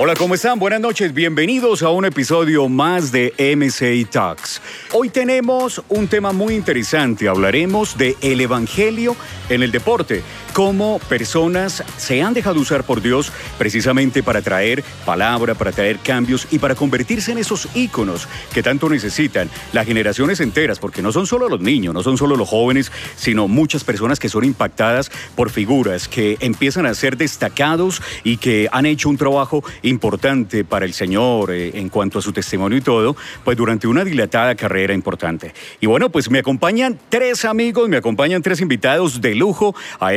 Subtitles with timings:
[0.00, 0.60] Hola, ¿cómo están?
[0.60, 4.62] Buenas noches, bienvenidos a un episodio más de MCI Talks.
[4.92, 9.16] Hoy tenemos un tema muy interesante, hablaremos de el Evangelio
[9.48, 10.22] en el deporte,
[10.58, 16.48] cómo personas se han dejado usar por Dios precisamente para traer palabra, para traer cambios
[16.50, 21.28] y para convertirse en esos íconos que tanto necesitan las generaciones enteras, porque no son
[21.28, 25.50] solo los niños, no son solo los jóvenes, sino muchas personas que son impactadas por
[25.50, 30.92] figuras que empiezan a ser destacados y que han hecho un trabajo importante para el
[30.92, 33.14] Señor eh, en cuanto a su testimonio y todo,
[33.44, 35.54] pues durante una dilatada carrera importante.
[35.80, 40.14] Y bueno, pues me acompañan tres amigos, me acompañan tres invitados de lujo a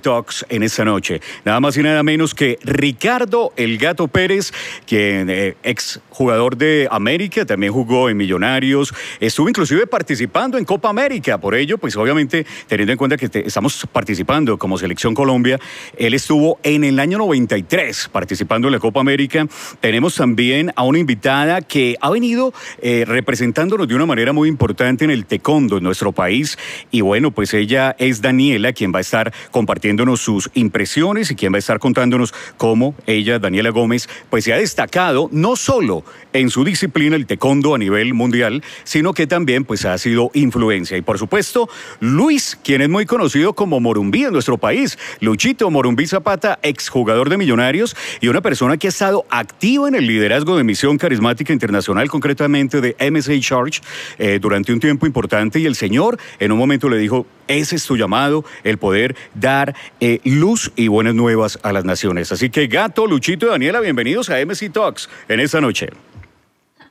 [0.00, 1.20] Talks en esta noche.
[1.44, 4.52] Nada más y nada menos que Ricardo El Gato Pérez,
[4.86, 10.88] quien eh, ex jugador de América, también jugó en Millonarios, estuvo inclusive participando en Copa
[10.88, 15.58] América, por ello, pues obviamente teniendo en cuenta que estamos participando como Selección Colombia,
[15.96, 19.46] él estuvo en el año 93 participando en la Copa América
[19.80, 25.04] tenemos también a una invitada que ha venido eh, representándonos de una manera muy importante
[25.04, 26.58] en el taekwondo en nuestro país.
[26.90, 29.32] Y bueno, pues ella es Daniela, quien va a estar
[29.74, 34.52] compartiéndonos sus impresiones y quien va a estar contándonos cómo ella, Daniela Gómez, pues se
[34.52, 39.64] ha destacado no solo en su disciplina, el taekwondo a nivel mundial, sino que también
[39.64, 40.96] pues ha sido influencia.
[40.96, 46.06] Y por supuesto, Luis, quien es muy conocido como Morumbí en nuestro país, Luchito Morumbí
[46.06, 50.62] Zapata, exjugador de Millonarios y una persona que ha estado activo en el liderazgo de
[50.62, 53.80] Misión Carismática Internacional, concretamente de MSA Charge,
[54.18, 57.84] eh, durante un tiempo importante y el Señor en un momento le dijo, ese es
[57.84, 59.63] tu llamado, el poder dar
[60.00, 62.32] eh, luz y buenas nuevas a las naciones.
[62.32, 65.88] Así que Gato, Luchito y Daniela, bienvenidos a MC Talks en esta noche.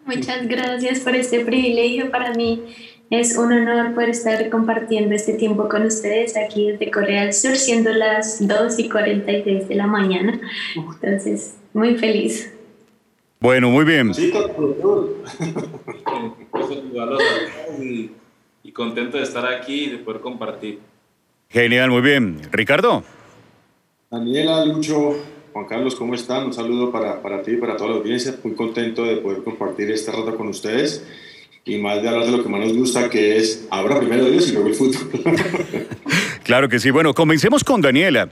[0.05, 2.61] Muchas gracias por este privilegio para mí.
[3.09, 7.55] Es un honor poder estar compartiendo este tiempo con ustedes aquí desde Corea del Sur,
[7.55, 10.41] siendo las 2 y 46 de la mañana.
[10.75, 12.51] Entonces, muy feliz.
[13.39, 14.13] Bueno, muy bien.
[14.13, 14.33] Sí,
[17.81, 18.11] y,
[18.63, 20.79] y contento de estar aquí y de poder compartir.
[21.53, 22.41] Genial, muy bien.
[22.51, 23.03] Ricardo.
[24.09, 25.15] Daniela, Lucho,
[25.53, 26.47] Juan Carlos, ¿cómo están?
[26.47, 28.35] Un saludo para, para ti y para toda la audiencia.
[28.43, 31.05] Muy contento de poder compartir este rato con ustedes
[31.63, 34.49] y más de hablar de lo que más nos gusta, que es ahora primero Dios
[34.49, 35.21] y luego el fútbol.
[36.43, 36.89] claro que sí.
[36.89, 38.29] Bueno, comencemos con Daniela.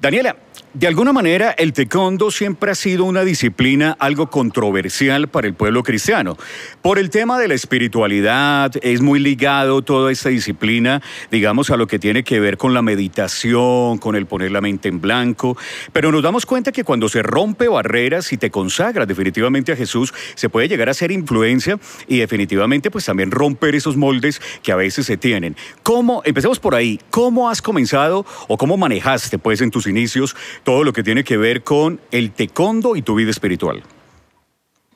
[0.00, 0.34] Daniela,
[0.74, 5.82] de alguna manera, el taekwondo siempre ha sido una disciplina algo controversial para el pueblo
[5.82, 6.38] cristiano.
[6.80, 11.86] Por el tema de la espiritualidad, es muy ligado toda esta disciplina, digamos, a lo
[11.86, 15.58] que tiene que ver con la meditación, con el poner la mente en blanco.
[15.92, 20.14] Pero nos damos cuenta que cuando se rompe barreras y te consagras definitivamente a Jesús,
[20.36, 21.78] se puede llegar a ser influencia
[22.08, 25.54] y definitivamente pues también romper esos moldes que a veces se tienen.
[25.82, 30.34] ¿Cómo, empecemos por ahí, cómo has comenzado o cómo manejaste pues en tus inicios
[30.64, 33.82] todo lo que tiene que ver con el tecondo y tu vida espiritual?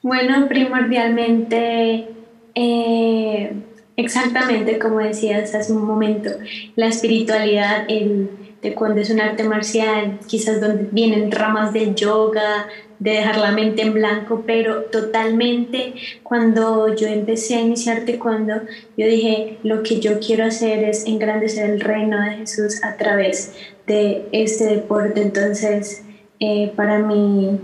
[0.03, 2.07] Bueno, primordialmente,
[2.55, 3.53] eh,
[3.97, 6.31] exactamente como decías hace un momento,
[6.77, 8.31] la espiritualidad, el
[8.63, 12.69] taekwondo es un arte marcial, quizás donde vienen ramas del yoga,
[12.99, 18.55] de dejar la mente en blanco, pero totalmente cuando yo empecé a iniciar taekwondo,
[18.97, 23.55] yo dije, lo que yo quiero hacer es engrandecer el reino de Jesús a través
[23.87, 25.23] de este deporte.
[25.23, 26.05] Entonces,
[26.41, 27.59] eh, para mí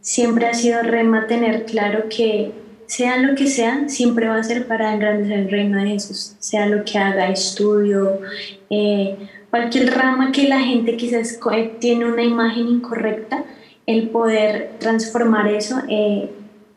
[0.00, 2.52] siempre ha sido rema tener claro que
[2.86, 6.66] sea lo que sea, siempre va a ser para engrandecer el reino de Jesús, sea
[6.66, 8.20] lo que haga, estudio,
[8.68, 9.16] eh,
[9.48, 11.38] cualquier rama que la gente quizás
[11.78, 13.44] tiene una imagen incorrecta,
[13.86, 16.28] el poder transformar eso eh,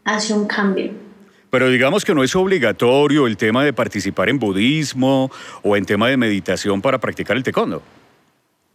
[0.05, 0.91] hace un cambio.
[1.49, 5.31] Pero digamos que no es obligatorio el tema de participar en budismo
[5.63, 7.81] o en tema de meditación para practicar el taekwondo.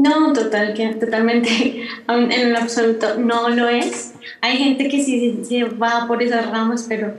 [0.00, 4.14] No, total, que, totalmente, en el absoluto no lo es.
[4.40, 7.12] Hay gente que sí, sí va por esas ramas, pero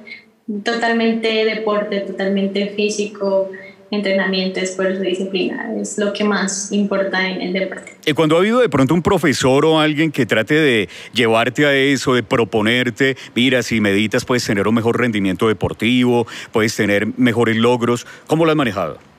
[0.64, 3.52] totalmente deporte, totalmente físico,
[3.92, 7.94] entrenamiento, esfuerzo, disciplina, es lo que más importa en el deporte.
[8.04, 11.76] Y cuando ha habido de pronto un profesor o alguien que trate de llevarte a
[11.76, 17.58] eso, de proponerte, mira, si meditas puedes tener un mejor rendimiento deportivo, puedes tener mejores
[17.58, 19.11] logros, ¿cómo lo has manejado?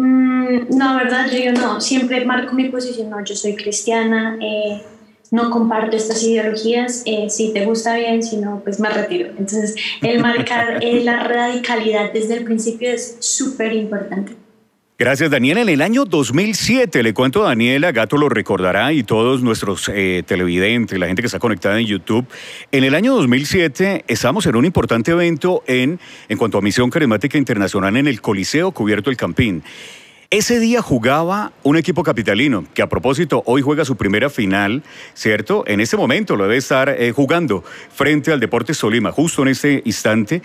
[0.00, 4.80] Mm, no, verdad, yo no, siempre marco mi posición, no, yo soy cristiana, eh,
[5.32, 9.30] no comparto estas ideologías, eh, si te gusta bien, si no, pues me retiro.
[9.30, 14.36] Entonces, el marcar eh, la radicalidad desde el principio es súper importante.
[15.00, 15.60] Gracias, Daniela.
[15.60, 20.98] En el año 2007, le cuento a Daniela, Gato lo recordará y todos nuestros televidentes,
[20.98, 22.26] la gente que está conectada en YouTube.
[22.72, 27.38] En el año 2007 estamos en un importante evento en, en cuanto a Misión Carismática
[27.38, 29.62] Internacional en el Coliseo Cubierto el Campín.
[30.30, 34.82] Ese día jugaba un equipo capitalino, que a propósito hoy juega su primera final,
[35.14, 35.62] ¿cierto?
[35.68, 37.62] En este momento lo debe estar eh, jugando
[37.94, 40.42] frente al Deportes Solima, justo en este instante.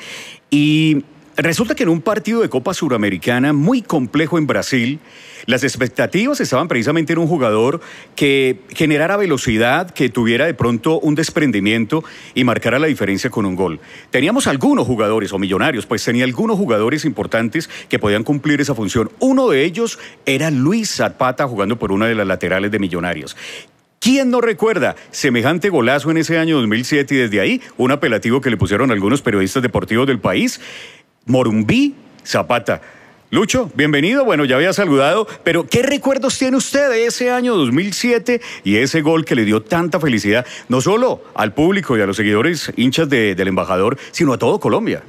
[0.49, 1.03] Y
[1.35, 4.99] Resulta que en un partido de Copa Suramericana muy complejo en Brasil,
[5.47, 7.81] las expectativas estaban precisamente en un jugador
[8.15, 12.03] que generara velocidad, que tuviera de pronto un desprendimiento
[12.35, 13.79] y marcara la diferencia con un gol.
[14.11, 19.09] Teníamos algunos jugadores, o millonarios, pues tenía algunos jugadores importantes que podían cumplir esa función.
[19.19, 19.97] Uno de ellos
[20.27, 23.35] era Luis Zapata jugando por una de las laterales de Millonarios.
[23.99, 28.49] ¿Quién no recuerda semejante golazo en ese año 2007 y desde ahí un apelativo que
[28.49, 30.59] le pusieron algunos periodistas deportivos del país?
[31.25, 32.81] Morumbí Zapata.
[33.31, 34.25] Lucho, bienvenido.
[34.25, 39.01] Bueno, ya había saludado, pero ¿qué recuerdos tiene usted de ese año 2007 y ese
[39.01, 43.09] gol que le dio tanta felicidad, no solo al público y a los seguidores hinchas
[43.09, 45.01] del embajador, sino a todo Colombia?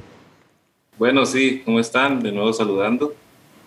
[0.97, 2.21] Bueno, sí, ¿cómo están?
[2.21, 3.13] De nuevo saludando.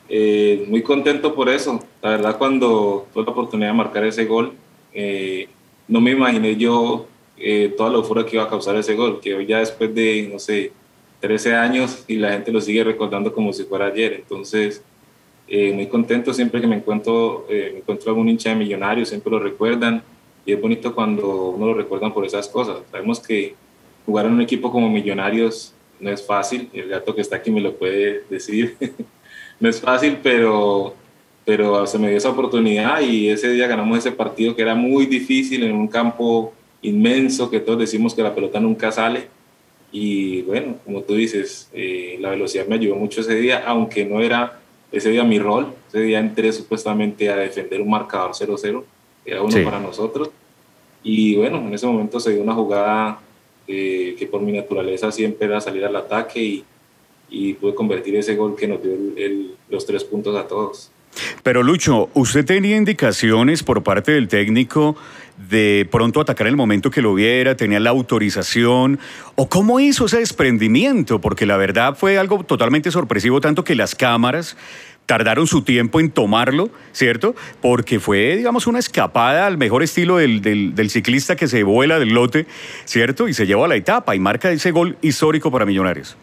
[0.09, 1.85] Eh, muy contento por eso.
[2.03, 4.55] La verdad, cuando tuve la oportunidad de marcar ese gol,
[4.93, 5.49] eh,
[5.87, 7.07] no me imaginé yo
[7.37, 10.29] eh, toda la euforia que iba a causar ese gol, que hoy ya después de,
[10.33, 10.73] no sé,
[11.21, 14.15] 13 años y la gente lo sigue recordando como si fuera ayer.
[14.15, 14.83] Entonces,
[15.49, 19.31] eh, muy contento siempre que me encuentro, eh, me encuentro algún hincha de millonarios, siempre
[19.31, 20.03] lo recuerdan
[20.45, 22.79] y es bonito cuando uno lo recuerdan por esas cosas.
[22.91, 23.55] Sabemos que
[24.07, 27.61] jugar en un equipo como millonarios no es fácil, el gato que está aquí me
[27.61, 28.77] lo puede decir,
[29.61, 30.95] no es fácil, pero,
[31.45, 35.07] pero se me dio esa oportunidad y ese día ganamos ese partido que era muy
[35.07, 39.29] difícil en un campo inmenso que todos decimos que la pelota nunca sale
[39.91, 44.21] y bueno, como tú dices, eh, la velocidad me ayudó mucho ese día, aunque no
[44.21, 44.61] era
[44.93, 45.73] ese día mi rol.
[45.89, 48.85] Ese día entré supuestamente a defender un marcador 0-0,
[49.25, 50.31] era uno para nosotros.
[51.03, 53.21] Y bueno, en ese momento se dio una jugada
[53.67, 56.65] eh, que por mi naturaleza siempre era salir al ataque y,
[57.31, 58.93] y pude convertir ese gol que nos dio
[59.71, 60.91] los tres puntos a todos.
[61.43, 64.97] Pero Lucho, ¿usted tenía indicaciones por parte del técnico
[65.49, 67.57] de pronto atacar en el momento que lo viera?
[67.57, 68.99] ¿Tenía la autorización?
[69.35, 71.21] ¿O cómo hizo ese desprendimiento?
[71.21, 74.57] Porque la verdad fue algo totalmente sorpresivo, tanto que las cámaras
[75.07, 77.35] tardaron su tiempo en tomarlo, ¿cierto?
[77.63, 82.11] Porque fue, digamos, una escapada al mejor estilo del, del, ciclista que se vuela del
[82.11, 82.47] lote,
[82.85, 83.27] ¿cierto?
[83.27, 86.15] Y se lleva a la etapa y marca ese gol histórico para Millonarios.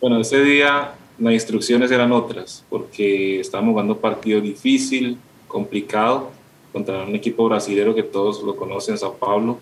[0.00, 6.32] Bueno, ese día las instrucciones eran otras, porque estábamos jugando un partido difícil, complicado,
[6.72, 9.58] contra un equipo brasilero que todos lo conocen, Sao Paulo.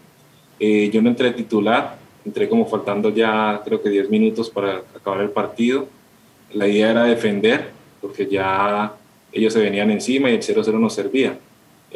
[0.61, 5.21] Eh, yo no entré titular, entré como faltando ya creo que 10 minutos para acabar
[5.21, 5.87] el partido.
[6.53, 7.71] La idea era defender,
[8.01, 8.93] porque ya
[9.33, 11.39] ellos se venían encima y el 0-0 nos servía.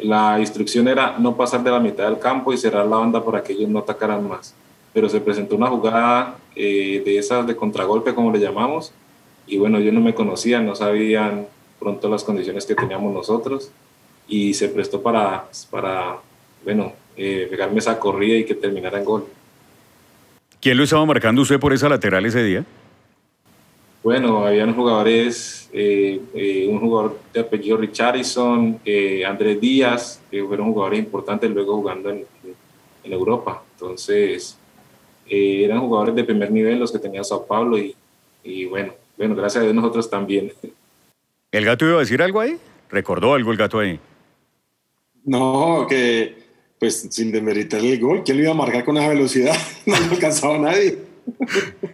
[0.01, 3.43] La instrucción era no pasar de la mitad del campo y cerrar la banda para
[3.43, 4.55] que ellos no atacaran más.
[4.93, 8.91] Pero se presentó una jugada eh, de esas de contragolpe, como le llamamos,
[9.45, 11.47] y bueno, yo no me conocía, no sabían
[11.79, 13.71] pronto las condiciones que teníamos nosotros
[14.27, 16.17] y se prestó para, para
[16.63, 19.25] bueno, eh, pegarme esa corrida y que terminara en gol.
[20.59, 22.65] ¿Quién lo estaba marcando usted por esa lateral ese día?
[24.01, 28.79] Bueno, habían jugadores, eh, eh, un jugador de apellido Richardson,
[29.25, 32.25] Andrés Díaz, que fueron jugadores importantes luego jugando en,
[33.03, 33.63] en Europa.
[33.75, 34.57] Entonces,
[35.25, 37.95] eran jugadores de primer nivel los que tenía Sao Paulo y,
[38.43, 40.51] y bueno, bueno, gracias a Dios nosotros también.
[41.51, 42.57] ¿El gato iba a decir algo ahí?
[42.89, 43.99] ¿Recordó algo el gato ahí?
[45.25, 46.43] No, que
[46.79, 49.55] pues sin demeritar el gol, ¿quién lo iba a marcar con esa velocidad?
[49.85, 50.97] No lo alcanzaba nadie.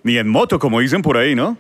[0.04, 1.58] Ni en moto, como dicen por ahí, ¿no?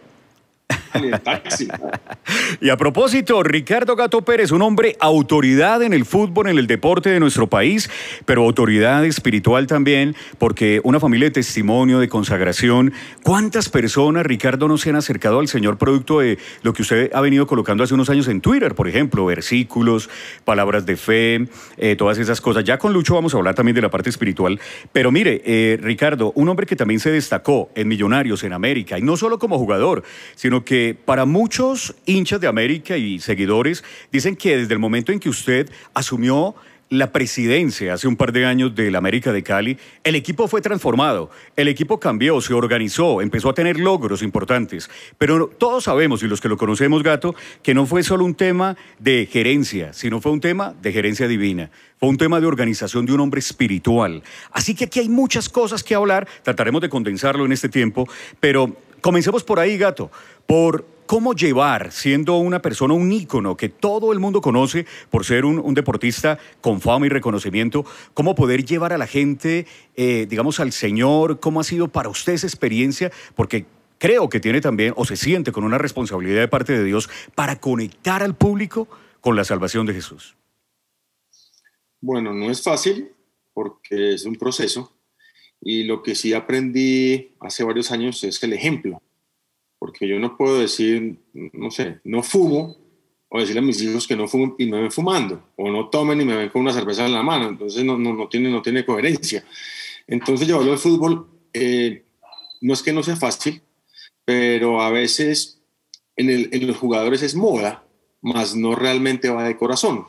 [2.62, 7.10] y a propósito, Ricardo Gato Pérez, un hombre autoridad en el fútbol, en el deporte
[7.10, 7.90] de nuestro país,
[8.26, 12.94] pero autoridad espiritual también, porque una familia de testimonio, de consagración.
[13.24, 17.22] ¿Cuántas personas, Ricardo, no se han acercado al Señor producto de lo que usted ha
[17.22, 20.10] venido colocando hace unos años en Twitter, por ejemplo, versículos,
[20.44, 21.48] palabras de fe,
[21.78, 22.64] eh, todas esas cosas?
[22.64, 24.60] Ya con Lucho vamos a hablar también de la parte espiritual.
[24.92, 29.02] Pero mire, eh, Ricardo, un hombre que también se destacó en Millonarios, en América, y
[29.02, 30.04] no solo como jugador,
[30.36, 35.20] sino que para muchos hinchas de América y seguidores dicen que desde el momento en
[35.20, 36.56] que usted asumió
[36.90, 41.30] la presidencia hace un par de años del América de Cali, el equipo fue transformado,
[41.56, 44.90] el equipo cambió, se organizó, empezó a tener logros importantes.
[45.18, 48.76] Pero todos sabemos, y los que lo conocemos, Gato, que no fue solo un tema
[48.98, 51.70] de gerencia, sino fue un tema de gerencia divina.
[52.00, 54.24] Fue un tema de organización de un hombre espiritual.
[54.52, 58.08] Así que aquí hay muchas cosas que hablar, trataremos de condensarlo en este tiempo,
[58.40, 60.12] pero comencemos por ahí, Gato.
[60.46, 65.44] Por cómo llevar, siendo una persona, un ícono que todo el mundo conoce por ser
[65.44, 69.66] un, deportista con fama y reconocimiento, cómo poder llevar a la gente,
[69.96, 73.66] eh, digamos, al Señor, cómo ha sido para usted esa experiencia, porque
[73.98, 77.60] creo que tiene también o se siente con una responsabilidad de parte de Dios para
[77.60, 78.88] conectar al público
[79.20, 80.36] con la salvación de Jesús.
[82.02, 83.10] Bueno, no es fácil
[83.52, 84.99] porque es un proceso
[85.62, 89.02] y lo que sí aprendí hace varios años es el ejemplo,
[89.78, 92.78] porque yo no puedo decir, no sé, no fumo
[93.30, 96.20] o decirle a mis hijos que no fumen y me ven fumando, o no tomen
[96.22, 98.62] y me ven con una cerveza en la mano, entonces no, no, no tiene, no
[98.62, 99.44] tiene coherencia.
[100.08, 102.04] Entonces llevarlo al fútbol eh,
[102.62, 103.62] no es que no sea fácil,
[104.26, 105.62] pero a veces
[106.16, 107.86] en, el, en los jugadores es moda,
[108.22, 110.08] más no realmente va de corazón.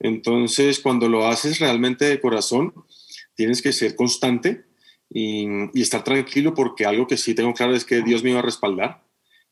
[0.00, 2.72] Entonces cuando lo haces realmente de corazón,
[3.34, 4.64] tienes que ser constante
[5.10, 8.42] y, estar tranquilo porque algo que sí tengo claro es que Dios me iba a
[8.42, 9.02] respaldar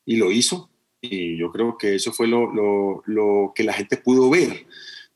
[0.05, 0.71] y lo hizo
[1.01, 4.67] y yo creo que eso fue lo, lo, lo, que la gente pudo ver,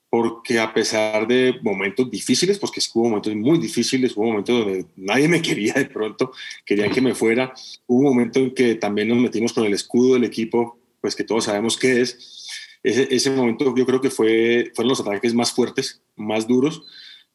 [0.09, 5.29] porque a pesar de momentos difíciles, porque hubo momentos muy difíciles, hubo momentos donde nadie
[5.29, 6.33] me quería de pronto,
[6.65, 7.53] querían que me fuera,
[7.87, 11.25] hubo un momento en que también nos metimos con el escudo del equipo, pues que
[11.25, 12.47] todos sabemos qué es.
[12.83, 16.83] Ese, ese momento yo creo que fue, fueron los ataques más fuertes, más duros,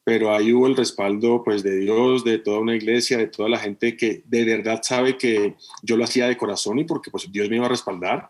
[0.06, 3.58] pero ahí hubo el respaldo pues de Dios, de toda una iglesia, de toda la
[3.58, 7.50] gente que de verdad sabe que yo lo hacía de corazón y porque pues Dios
[7.50, 8.30] me iba a respaldar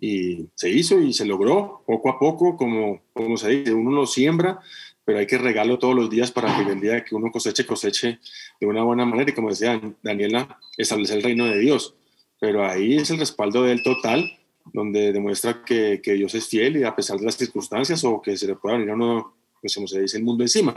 [0.00, 4.06] y se hizo y se logró poco a poco, como, como se dice, uno lo
[4.06, 4.58] siembra,
[5.04, 8.18] pero hay que regarlo todos los días para que el día que uno coseche, coseche
[8.60, 11.94] de una buena manera y como decía Daniela, establecer el reino de Dios.
[12.40, 14.36] Pero ahí es el respaldo del total,
[14.72, 18.36] donde demuestra que, que Dios es fiel y a pesar de las circunstancias o que
[18.36, 19.33] se le pueda venir a uno
[19.64, 20.74] pues como se dice, el mundo encima.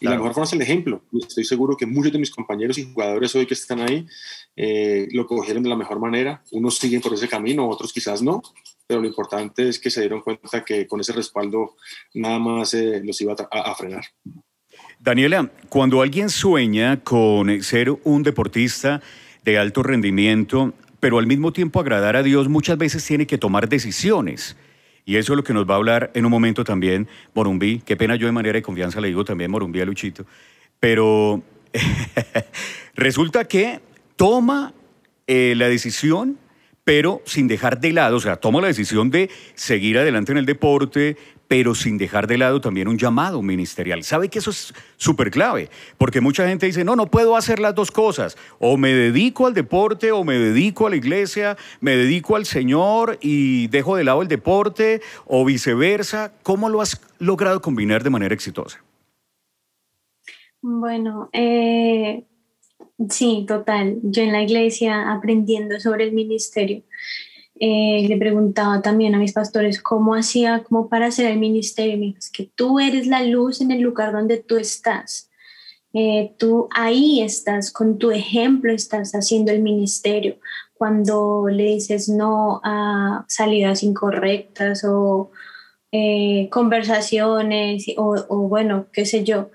[0.00, 0.14] Y claro.
[0.14, 1.02] la mejor forma es el ejemplo.
[1.20, 4.06] Estoy seguro que muchos de mis compañeros y jugadores hoy que están ahí
[4.56, 6.42] eh, lo cogieron de la mejor manera.
[6.50, 8.40] Unos siguen por ese camino, otros quizás no,
[8.86, 11.76] pero lo importante es que se dieron cuenta que con ese respaldo
[12.14, 14.06] nada más eh, los iba a, a frenar.
[14.98, 19.02] Daniela, cuando alguien sueña con ser un deportista
[19.44, 23.68] de alto rendimiento, pero al mismo tiempo agradar a Dios, muchas veces tiene que tomar
[23.68, 24.56] decisiones.
[25.04, 27.82] Y eso es lo que nos va a hablar en un momento también Morumbí.
[27.84, 30.24] Qué pena yo de manera de confianza le digo también Morumbí a Luchito.
[30.78, 31.42] Pero
[32.94, 33.80] resulta que
[34.16, 34.74] toma
[35.26, 36.38] eh, la decisión,
[36.84, 40.46] pero sin dejar de lado, o sea, toma la decisión de seguir adelante en el
[40.46, 41.16] deporte,
[41.50, 44.04] pero sin dejar de lado también un llamado ministerial.
[44.04, 45.68] ¿Sabe que eso es súper clave?
[45.98, 48.38] Porque mucha gente dice, no, no puedo hacer las dos cosas.
[48.60, 53.18] O me dedico al deporte o me dedico a la iglesia, me dedico al Señor
[53.20, 56.32] y dejo de lado el deporte o viceversa.
[56.44, 58.84] ¿Cómo lo has logrado combinar de manera exitosa?
[60.62, 62.26] Bueno, eh,
[63.08, 63.98] sí, total.
[64.04, 66.84] Yo en la iglesia aprendiendo sobre el ministerio
[67.62, 71.98] eh, le preguntaba también a mis pastores cómo hacía como para hacer el ministerio.
[71.98, 75.30] Me dijo, es que tú eres la luz en el lugar donde tú estás.
[75.92, 80.38] Eh, tú ahí estás, con tu ejemplo estás haciendo el ministerio.
[80.72, 85.30] Cuando le dices no a salidas incorrectas o
[85.92, 89.50] eh, conversaciones o, o, bueno, qué sé yo.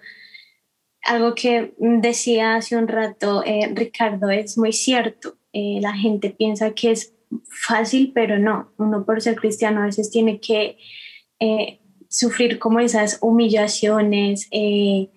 [1.02, 5.38] Algo que decía hace un rato eh, Ricardo es muy cierto.
[5.54, 7.15] la gente piensa que es
[7.50, 10.78] fácil, pero no, uno por ser cristiano a veces tiene que
[11.40, 15.10] eh, sufrir como esas humillaciones, eh,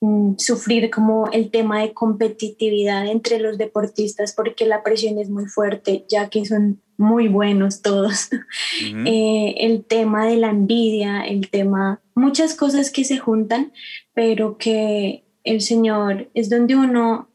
[0.00, 5.46] mm, sufrir como el tema de competitividad entre los deportistas porque la presión es muy
[5.46, 8.28] fuerte, ya que son muy buenos todos.
[8.78, 9.08] Uh -huh.
[9.08, 13.72] eh, el tema de la envidia, el tema, muchas cosas que se juntan,
[14.12, 17.30] pero que el Señor es donde uno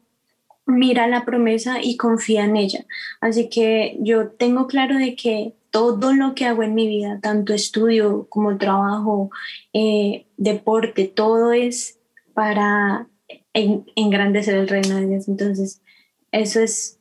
[0.66, 2.86] mira la promesa y confía en ella.
[3.20, 7.54] Así que yo tengo claro de que todo lo que hago en mi vida, tanto
[7.54, 9.32] estudio como trabajo,
[9.74, 12.00] eh, deporte, todo es
[12.34, 13.08] para
[13.54, 15.28] en, engrandecer el reino de Dios.
[15.28, 15.82] Entonces,
[16.32, 17.00] eso es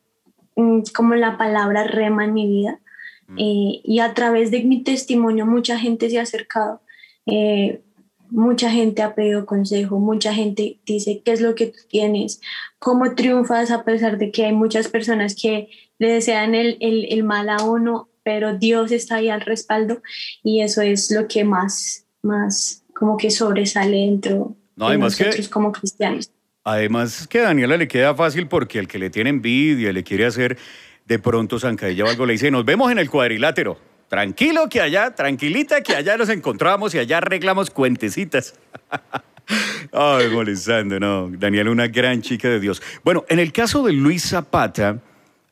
[0.57, 2.81] mm, como la palabra rema en mi vida.
[3.27, 3.39] Mm.
[3.39, 6.81] Eh, y a través de mi testimonio, mucha gente se ha acercado.
[7.27, 7.83] Eh,
[8.31, 12.41] mucha gente ha pedido consejo, mucha gente dice qué es lo que tú tienes,
[12.79, 15.69] cómo triunfas a pesar de que hay muchas personas que
[15.99, 20.03] le desean el, el, el, mal a uno, pero Dios está ahí al respaldo
[20.43, 25.51] y eso es lo que más, más como que sobresale dentro no, de nosotros que,
[25.51, 26.31] como cristianos.
[26.65, 30.27] Además que a Daniela le queda fácil porque el que le tiene envidia, le quiere
[30.27, 30.59] hacer
[31.07, 33.90] de pronto zancadilla o algo, le dice, nos vemos en el cuadrilátero.
[34.11, 38.59] Tranquilo que allá, tranquilita que allá nos encontramos y allá arreglamos cuentecitas.
[39.93, 41.31] Ay, molestando, no.
[41.31, 42.83] Daniela, una gran chica de Dios.
[43.05, 44.99] Bueno, en el caso de Luis Zapata,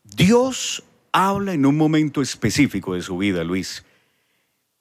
[0.02, 3.84] Dios habla en un momento específico de su vida, Luis.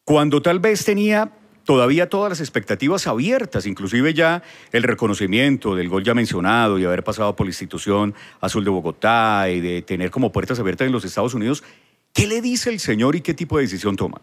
[0.03, 1.31] Cuando tal vez tenía
[1.63, 4.41] todavía todas las expectativas abiertas, inclusive ya
[4.71, 9.51] el reconocimiento del gol ya mencionado y haber pasado por la institución Azul de Bogotá
[9.51, 11.63] y de tener como puertas abiertas en los Estados Unidos.
[12.17, 14.19] ¿Qué le dice el señor y qué tipo de decisión toma?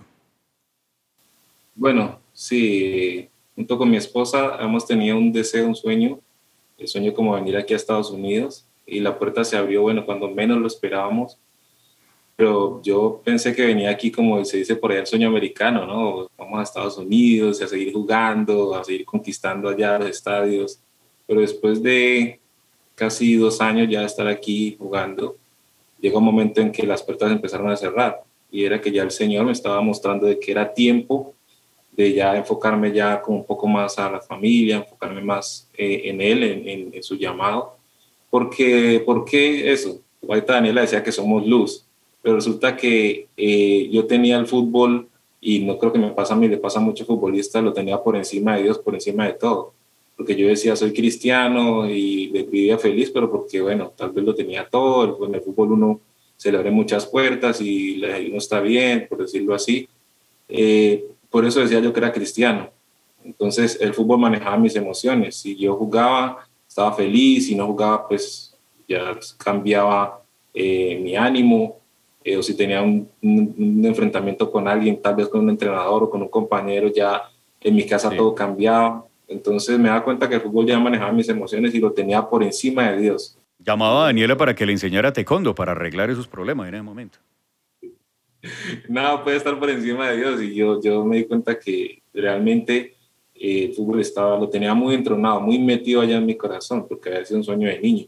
[1.76, 6.18] Bueno, sí, junto con mi esposa hemos tenido un deseo, un sueño,
[6.76, 10.28] el sueño como venir aquí a Estados Unidos y la puerta se abrió, bueno, cuando
[10.28, 11.38] menos lo esperábamos.
[12.34, 16.28] Pero yo pensé que venía aquí, como se dice por ahí, el sueño americano, ¿no?
[16.36, 20.80] Vamos a Estados Unidos a seguir jugando, a seguir conquistando allá los estadios.
[21.28, 22.40] Pero después de
[22.96, 25.36] casi dos años ya de estar aquí jugando,
[26.04, 29.10] llegó un momento en que las puertas empezaron a cerrar y era que ya el
[29.10, 31.32] Señor me estaba mostrando de que era tiempo
[31.92, 36.20] de ya enfocarme ya como un poco más a la familia, enfocarme más eh, en
[36.20, 37.76] Él, en, en, su llamado.
[38.28, 40.00] Porque, ¿Por qué eso?
[40.28, 41.86] Ahorita Daniela decía que somos luz,
[42.20, 45.08] pero resulta que eh, yo tenía el fútbol
[45.40, 48.02] y no creo que me pasa a mí, le pasa a muchos futbolistas, lo tenía
[48.02, 49.72] por encima de Dios, por encima de todo.
[50.16, 54.68] Porque yo decía, soy cristiano y vivía feliz, pero porque, bueno, tal vez lo tenía
[54.68, 56.00] todo, en el fútbol uno
[56.36, 59.88] se le abre muchas puertas y uno está bien, por decirlo así.
[60.48, 62.70] Eh, por eso decía yo que era cristiano.
[63.24, 65.36] Entonces el fútbol manejaba mis emociones.
[65.36, 68.54] Si yo jugaba, estaba feliz, si no jugaba, pues
[68.86, 71.78] ya cambiaba eh, mi ánimo.
[72.22, 73.08] Eh, o si tenía un,
[73.84, 77.22] enfrentamiento con alguien, tal vez con un entrenador o con un compañero, ya
[77.60, 79.04] en mi casa todo cambiaba.
[79.28, 82.42] Entonces me daba cuenta que el fútbol ya manejaba mis emociones y lo tenía por
[82.42, 83.38] encima de Dios.
[83.58, 87.18] Llamaba a Daniela para que le enseñara taekwondo para arreglar esos problemas en ese momento
[88.88, 90.42] nada puede estar por encima de Dios.
[90.42, 92.96] Y yo, yo me di cuenta que realmente
[93.34, 97.08] eh, el fútbol estaba, lo tenía muy entronado, muy metido allá en mi corazón, porque
[97.08, 98.06] había sido un sueño de niño.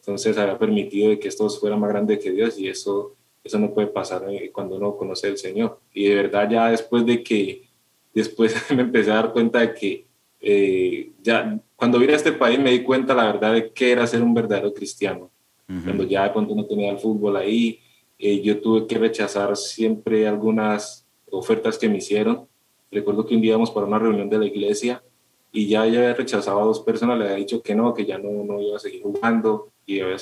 [0.00, 3.72] Entonces había permitido de que esto fuera más grande que Dios y eso, eso no
[3.72, 5.80] puede pasar eh, cuando uno conoce al Señor.
[5.92, 7.68] Y de verdad ya después de que,
[8.12, 10.06] después me empecé a dar cuenta de que
[10.46, 14.06] eh, ya cuando vine a este país me di cuenta la verdad de qué era
[14.06, 15.30] ser un verdadero cristiano.
[15.66, 17.80] Cuando ya cuando no tenía el fútbol ahí,
[18.18, 22.46] eh, yo tuve que rechazar siempre algunas ofertas que me hicieron.
[22.90, 25.02] Recuerdo que un día íbamos para una reunión de la iglesia
[25.50, 28.18] y ya, ya había rechazado a dos personas, le había dicho que no, que ya
[28.18, 30.18] no, no iba a seguir jugando y había,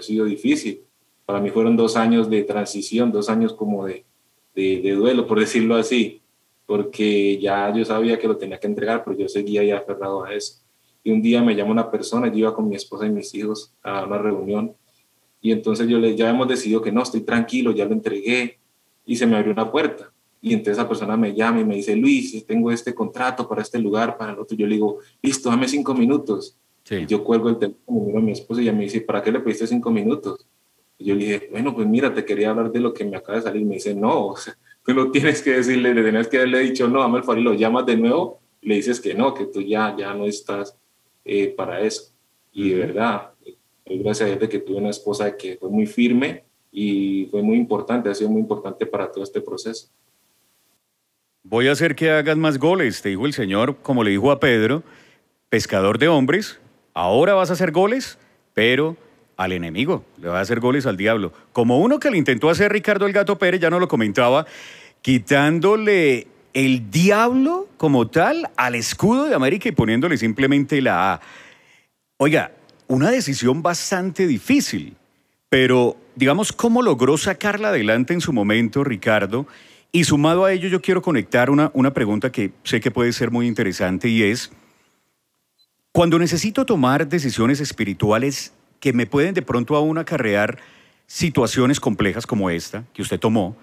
[0.00, 0.84] sido difícil.
[1.26, 4.06] Para mí fueron dos años de transición, dos años como de,
[4.54, 6.22] de, de, duelo, por decirlo así,
[6.68, 10.34] porque ya yo sabía que lo tenía que entregar, pero yo seguía ya aferrado a
[10.34, 10.60] eso.
[11.02, 13.72] Y un día me llama una persona, yo iba con mi esposa y mis hijos
[13.82, 14.76] a una reunión
[15.40, 18.58] y entonces yo le, ya hemos decidido que no, estoy tranquilo, ya lo entregué
[19.06, 20.12] y se me abrió una puerta.
[20.40, 23.78] Y entonces esa persona me llama y me dice, Luis, tengo este contrato para este
[23.78, 24.56] lugar, para el otro.
[24.56, 26.56] Yo le digo, listo, dame cinco minutos.
[26.90, 29.30] Y yo cuelgo el teléfono, miro a mi esposa y ella me dice, ¿para qué
[29.30, 30.46] le pediste cinco minutos?
[30.96, 33.38] Y yo le dije, bueno, pues mira, te quería hablar de lo que me acaba
[33.38, 33.62] de salir.
[33.62, 34.34] Y me dice, no,
[34.88, 37.42] tú no tienes que decirle, le tenías que haberle dicho, no, dame el favor y
[37.42, 40.78] lo llamas de nuevo y le dices que no, que tú ya, ya no estás
[41.26, 42.14] eh, para eso.
[42.54, 43.32] Y de verdad,
[43.84, 47.58] gracias a Dios de que tuve una esposa que fue muy firme y fue muy
[47.58, 49.90] importante, ha sido muy importante para todo este proceso.
[51.42, 54.40] Voy a hacer que hagas más goles, te dijo el Señor, como le dijo a
[54.40, 54.82] Pedro,
[55.50, 56.60] pescador de hombres,
[56.94, 58.18] ahora vas a hacer goles,
[58.54, 58.96] pero
[59.38, 61.32] al enemigo, le vas a hacer goles al diablo.
[61.52, 64.46] Como uno que le intentó hacer Ricardo el Gato Pérez, ya no lo comentaba,
[65.00, 71.20] quitándole el diablo como tal al escudo de América y poniéndole simplemente la A.
[72.16, 72.50] Oiga,
[72.88, 74.96] una decisión bastante difícil,
[75.48, 79.46] pero digamos, ¿cómo logró sacarla adelante en su momento, Ricardo?
[79.92, 83.30] Y sumado a ello, yo quiero conectar una, una pregunta que sé que puede ser
[83.30, 84.50] muy interesante y es,
[85.92, 90.58] cuando necesito tomar decisiones espirituales que me pueden de pronto aún acarrear
[91.06, 93.56] situaciones complejas como esta que usted tomó,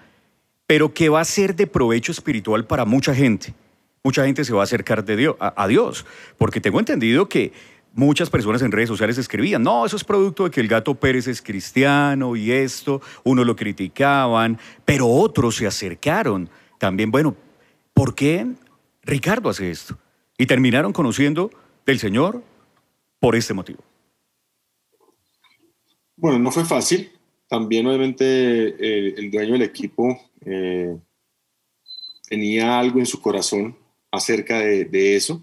[0.66, 3.54] pero que va a ser de provecho espiritual para mucha gente.
[4.02, 6.06] Mucha gente se va a acercar de Dios, a Dios,
[6.38, 7.52] porque tengo entendido que
[7.96, 11.26] muchas personas en redes sociales escribían, no, eso es producto de que el gato Pérez
[11.26, 16.48] es cristiano y esto, uno lo criticaban, pero otros se acercaron
[16.78, 17.34] también, bueno,
[17.94, 18.46] ¿por qué
[19.02, 19.98] Ricardo hace esto?
[20.36, 21.50] Y terminaron conociendo
[21.86, 22.42] del Señor
[23.18, 23.82] por este motivo.
[26.16, 27.10] Bueno, no fue fácil.
[27.48, 30.96] También obviamente eh, el dueño del equipo eh,
[32.28, 33.76] tenía algo en su corazón
[34.10, 35.42] acerca de eso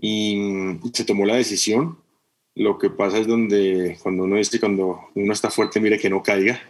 [0.00, 1.98] y se tomó la decisión.
[2.54, 6.22] Lo que pasa es donde cuando uno dice cuando uno está fuerte, mire que no
[6.22, 6.60] caiga.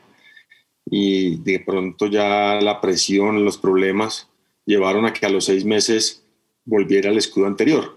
[0.88, 4.28] Y de pronto ya la presión, los problemas
[4.64, 6.24] llevaron a que a los seis meses
[6.64, 7.96] volviera al escudo anterior.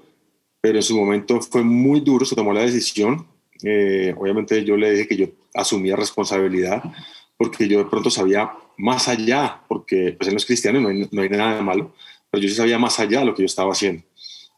[0.61, 3.27] Pero en su momento fue muy duro, se tomó la decisión.
[3.63, 6.81] Eh, obviamente yo le dije que yo asumía responsabilidad
[7.37, 11.07] porque yo de pronto sabía más allá, porque pues él no es cristiano, no hay,
[11.11, 11.93] no hay nada de malo,
[12.29, 14.03] pero yo sí sabía más allá lo que yo estaba haciendo.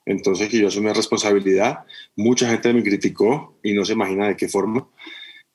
[0.05, 1.85] Entonces, que yo asumí responsabilidad.
[2.15, 4.87] Mucha gente me criticó y no se imagina de qué forma.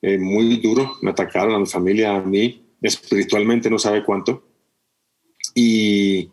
[0.01, 4.43] Eh, muy duro, me atacaron a mi familia, a mí, espiritualmente no sabe cuánto.
[5.53, 6.31] Y,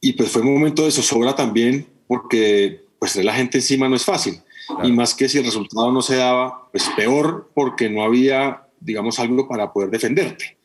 [0.00, 4.04] y pues fue un momento de zozobra también, porque pues la gente encima no es
[4.04, 4.40] fácil.
[4.82, 9.18] Y más que si el resultado no se daba, pues peor porque no había, digamos,
[9.18, 10.58] algo para poder defenderte.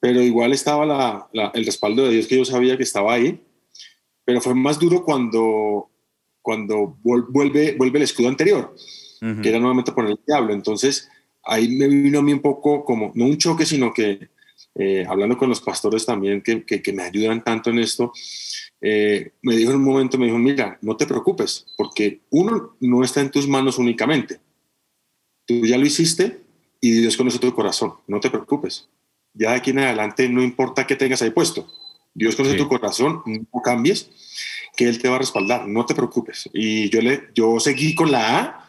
[0.00, 0.86] Pero igual estaba
[1.32, 3.42] la, el respaldo de Dios que yo sabía que estaba ahí.
[4.24, 5.90] Pero fue más duro cuando,
[6.42, 8.74] cuando vuelve, vuelve el escudo anterior,
[9.20, 10.52] que era nuevamente poner el diablo.
[10.52, 11.08] Entonces
[11.42, 14.28] ahí me vino a mí un poco como, no un choque, sino que
[14.78, 18.12] eh, hablando con los pastores también que, que, me ayudan tanto en esto,
[18.80, 23.02] eh, me dijo en un momento, me dijo, mira, no te preocupes, porque uno no
[23.02, 24.38] está en tus manos únicamente.
[25.44, 26.40] Tú ya lo hiciste
[26.80, 28.88] y Dios conoce tu corazón, no te preocupes.
[29.34, 31.66] Ya de aquí en adelante no importa qué tengas ahí puesto.
[32.14, 34.10] Dios conoce tu corazón, no cambies,
[34.76, 36.48] que Él te va a respaldar, no te preocupes.
[36.52, 38.68] Y yo, le, yo seguí con la A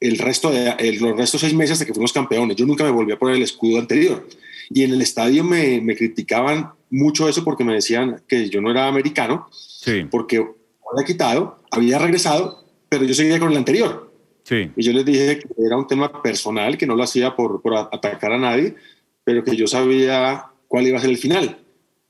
[0.00, 2.56] el resto de los restos seis meses hasta que fuimos campeones.
[2.56, 4.26] Yo nunca me volví a poner el escudo anterior.
[4.70, 8.70] Y en el estadio me, me criticaban mucho eso porque me decían que yo no
[8.70, 10.04] era americano, sí.
[10.10, 14.12] porque había quitado, había regresado, pero yo seguía con el anterior.
[14.44, 14.70] Sí.
[14.76, 17.76] Y yo les dije que era un tema personal, que no lo hacía por, por
[17.76, 18.76] atacar a nadie,
[19.24, 21.58] pero que yo sabía cuál iba a ser el final,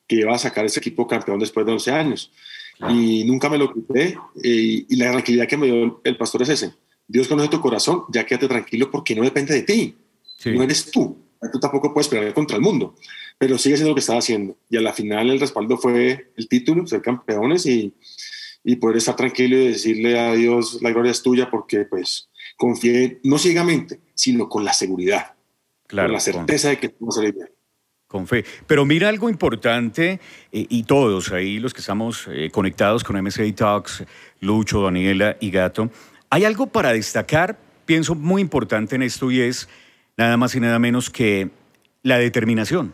[0.06, 2.30] que iba a sacar ese equipo campeón después de 11 años.
[2.90, 4.18] Y nunca me lo quité.
[4.42, 6.74] Y, y, la tranquilidad que me dio el pastor es ese.
[7.06, 9.96] Dios conoce tu corazón, ya quédate tranquilo porque no depende de ti.
[10.46, 12.94] No eres tú tú tampoco puedes pelear contra el mundo,
[13.38, 14.56] pero sigue siendo lo que estaba haciendo.
[14.70, 17.94] Y a la final el respaldo fue el título, ser campeones y,
[18.64, 23.20] y poder estar tranquilo y decirle a Dios, la gloria es tuya, porque pues confié
[23.22, 25.34] no ciegamente, sino con la seguridad,
[25.86, 27.48] claro, con la certeza de que todo salir bien.
[28.06, 28.44] Con fe.
[28.66, 30.20] Pero mira algo importante,
[30.52, 34.04] eh, y todos ahí, los que estamos eh, conectados con MSA Talks,
[34.40, 35.90] Lucho, Daniela y Gato,
[36.30, 39.68] hay algo para destacar, pienso muy importante en esto, y es
[40.16, 41.50] nada más y nada menos que
[42.02, 42.92] la determinación.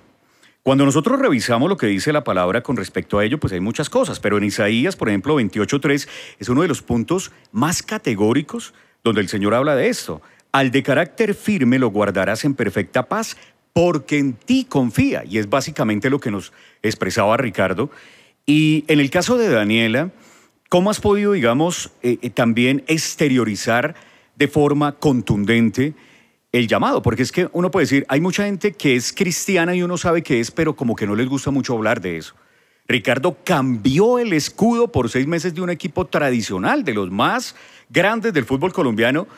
[0.62, 3.88] Cuando nosotros revisamos lo que dice la palabra con respecto a ello, pues hay muchas
[3.88, 9.22] cosas, pero en Isaías, por ejemplo, 28.3 es uno de los puntos más categóricos donde
[9.22, 10.20] el Señor habla de esto.
[10.52, 13.36] Al de carácter firme lo guardarás en perfecta paz
[13.72, 15.24] porque en ti confía.
[15.24, 16.52] Y es básicamente lo que nos
[16.82, 17.90] expresaba Ricardo.
[18.44, 20.10] Y en el caso de Daniela,
[20.68, 23.94] ¿cómo has podido, digamos, eh, eh, también exteriorizar
[24.36, 25.94] de forma contundente?
[26.52, 29.82] El llamado, porque es que uno puede decir, hay mucha gente que es cristiana y
[29.82, 32.34] uno sabe que es, pero como que no les gusta mucho hablar de eso.
[32.88, 37.54] Ricardo cambió el escudo por seis meses de un equipo tradicional, de los más
[37.88, 39.28] grandes del fútbol colombiano.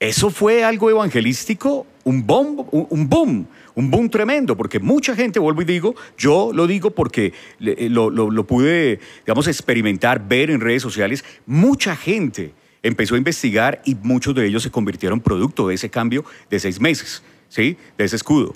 [0.00, 5.60] Eso fue algo evangelístico, un boom, un boom, un boom tremendo, porque mucha gente, vuelvo
[5.60, 11.24] y digo, yo lo digo porque lo, lo pude, digamos, experimentar, ver en redes sociales,
[11.44, 16.24] mucha gente empezó a investigar y muchos de ellos se convirtieron producto de ese cambio
[16.50, 17.76] de seis meses, ¿sí?
[17.98, 18.54] De ese escudo.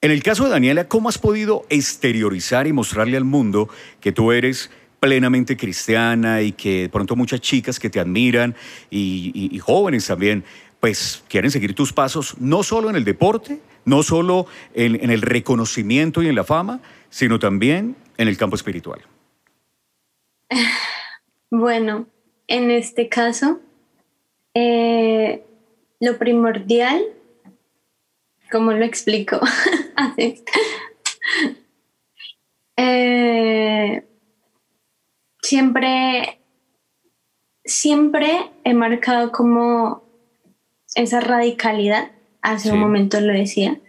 [0.00, 3.68] En el caso de Daniela, ¿cómo has podido exteriorizar y mostrarle al mundo
[4.00, 8.56] que tú eres plenamente cristiana y que de pronto muchas chicas que te admiran
[8.90, 10.44] y, jóvenes también,
[10.80, 16.22] pues quieren seguir tus pasos, no solo en el deporte, no solo en el reconocimiento
[16.22, 19.00] y en la fama, sino también en el campo espiritual?
[21.50, 22.06] Bueno,
[22.48, 23.60] en este caso,
[24.54, 25.44] eh,
[26.00, 27.04] lo primordial,
[28.50, 29.38] ¿cómo lo explico?
[32.80, 34.04] Eh,
[35.42, 36.38] siempre,
[37.64, 40.04] siempre he marcado como
[40.94, 43.80] esa radicalidad, hace un momento lo decía,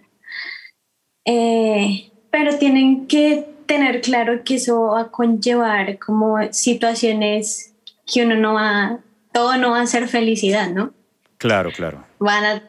[1.23, 7.68] eh, pero tienen que tener claro que eso va a conllevar como situaciones
[8.11, 8.99] que uno no va,
[9.31, 10.93] todo no va a ser felicidad, ¿no?
[11.37, 12.03] Claro, claro.
[12.19, 12.63] Van a,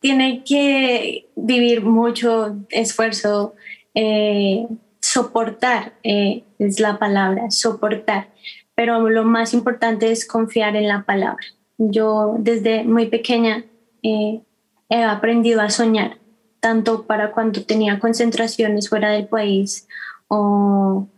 [0.00, 3.54] tiene que vivir mucho esfuerzo,
[3.94, 4.66] eh,
[5.00, 8.28] soportar, eh, es la palabra, soportar.
[8.74, 11.44] Pero lo más importante es confiar en la palabra.
[11.78, 13.64] Yo desde muy pequeña
[14.02, 14.40] eh,
[14.88, 16.18] he aprendido a soñar,
[16.60, 19.86] tanto para cuando tenía concentraciones fuera del país
[20.28, 21.08] o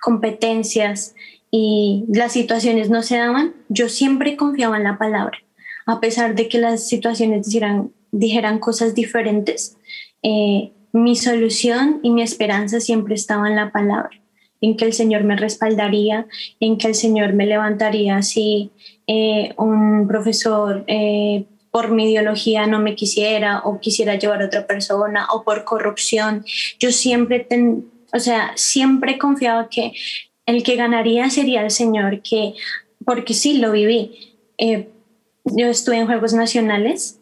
[0.00, 1.14] competencias
[1.54, 5.38] y las situaciones no se daban, yo siempre confiaba en la palabra.
[5.84, 9.76] A pesar de que las situaciones dijeran, dijeran cosas diferentes,
[10.22, 14.18] eh, mi solución y mi esperanza siempre estaba en la palabra,
[14.62, 16.26] en que el Señor me respaldaría,
[16.58, 18.70] en que el Señor me levantaría si
[19.06, 24.66] eh, un profesor eh, por mi ideología no me quisiera o quisiera llevar a otra
[24.66, 26.46] persona o por corrupción.
[26.78, 27.46] Yo siempre,
[28.14, 29.92] o sea, siempre confiaba que
[30.46, 32.54] el que ganaría sería el señor, que,
[33.04, 34.38] porque sí, lo viví.
[34.58, 34.88] Eh,
[35.44, 37.18] yo estuve en Juegos Nacionales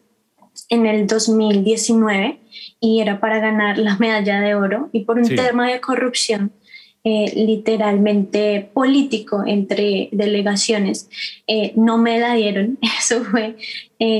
[0.69, 2.39] en el 2019
[2.81, 6.53] y era para ganar la medalla de oro y por un tema de corrupción
[7.03, 11.09] eh, literalmente político entre delegaciones
[11.47, 13.57] eh, no me la dieron eso fue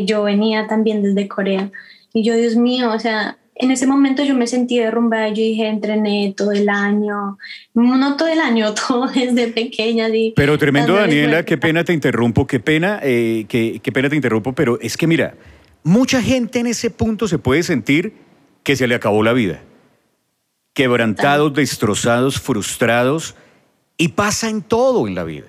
[0.07, 1.71] yo venía también desde Corea
[2.15, 5.69] y yo Dios mío o sea en ese momento yo me sentí derrumbada, yo dije,
[5.69, 7.37] entrené todo el año,
[7.75, 10.09] no todo el año, todo desde pequeña.
[10.35, 14.81] pero tremendo, Daniela, qué pena te interrumpo, qué pena, eh, qué, pena te interrumpo, pero
[14.81, 15.35] es que mira,
[15.83, 18.15] mucha gente en ese punto se puede sentir
[18.63, 19.63] que se le acabó la vida.
[20.73, 23.35] Quebrantados, destrozados, frustrados,
[23.99, 25.47] y pasa en todo en la vida.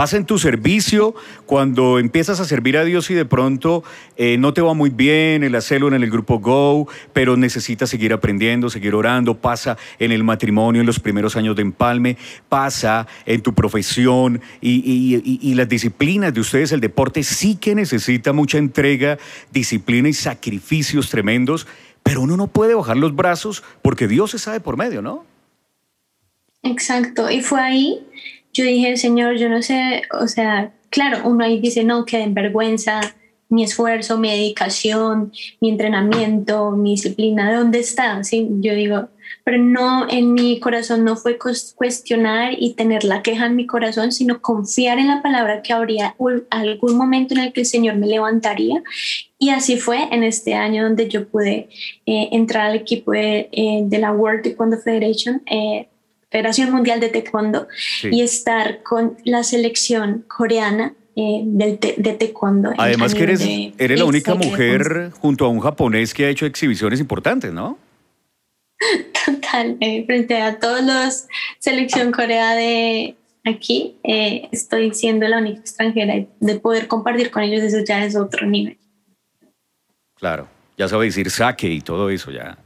[0.00, 3.84] Pasa en tu servicio cuando empiezas a servir a Dios y de pronto
[4.16, 7.90] eh, no te va muy bien en la célula, en el grupo Go, pero necesitas
[7.90, 9.34] seguir aprendiendo, seguir orando.
[9.34, 12.16] Pasa en el matrimonio, en los primeros años de empalme.
[12.48, 16.72] Pasa en tu profesión y, las disciplinas de ustedes.
[16.72, 19.18] El deporte sí que necesita mucha entrega,
[19.52, 21.66] disciplina y sacrificios tremendos,
[22.02, 25.26] pero uno no puede bajar los brazos porque Dios se sabe por medio, ¿no?
[26.62, 27.30] Exacto.
[27.30, 28.06] Y fue ahí
[28.52, 32.34] yo dije, Señor, yo no sé, o sea, claro, uno ahí dice, no, que en
[32.34, 33.00] vergüenza,
[33.48, 38.22] mi esfuerzo, mi dedicación, mi entrenamiento, mi disciplina, ¿de dónde está?
[38.22, 38.48] ¿Sí?
[38.60, 39.08] Yo digo,
[39.44, 41.36] pero no, en mi corazón no fue
[41.74, 46.14] cuestionar y tener la queja en mi corazón, sino confiar en la palabra que habría
[46.50, 48.82] algún momento en el que el Señor me levantaría.
[49.38, 51.68] Y así fue en este año donde yo pude
[52.06, 55.42] eh, entrar al equipo de, eh, de, la World Taekwondo Federation.
[55.50, 55.88] Eh,
[56.30, 57.66] Federación Mundial de Taekwondo
[58.04, 62.72] y estar con la selección coreana eh, del de taekwondo.
[62.78, 63.40] Además que eres,
[63.78, 67.78] eres la única mujer junto a un japonés que ha hecho exhibiciones importantes, ¿no?
[69.26, 71.26] Total, eh, frente a todos los
[71.58, 77.42] selección corea de aquí, eh, estoy siendo la única extranjera y de poder compartir con
[77.42, 78.78] ellos eso ya es otro nivel.
[80.14, 82.56] Claro, ya sabe decir sake y todo eso ya.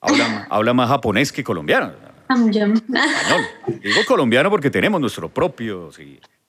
[0.00, 2.05] Habla, habla más japonés que colombiano.
[3.82, 5.98] Digo colombiano porque tenemos nuestros propios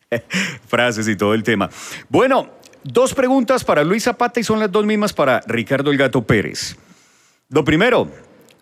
[0.67, 1.69] frases y todo el tema.
[2.09, 2.49] Bueno,
[2.83, 6.77] dos preguntas para Luis Zapata y son las dos mismas para Ricardo El Gato Pérez.
[7.49, 8.11] Lo primero,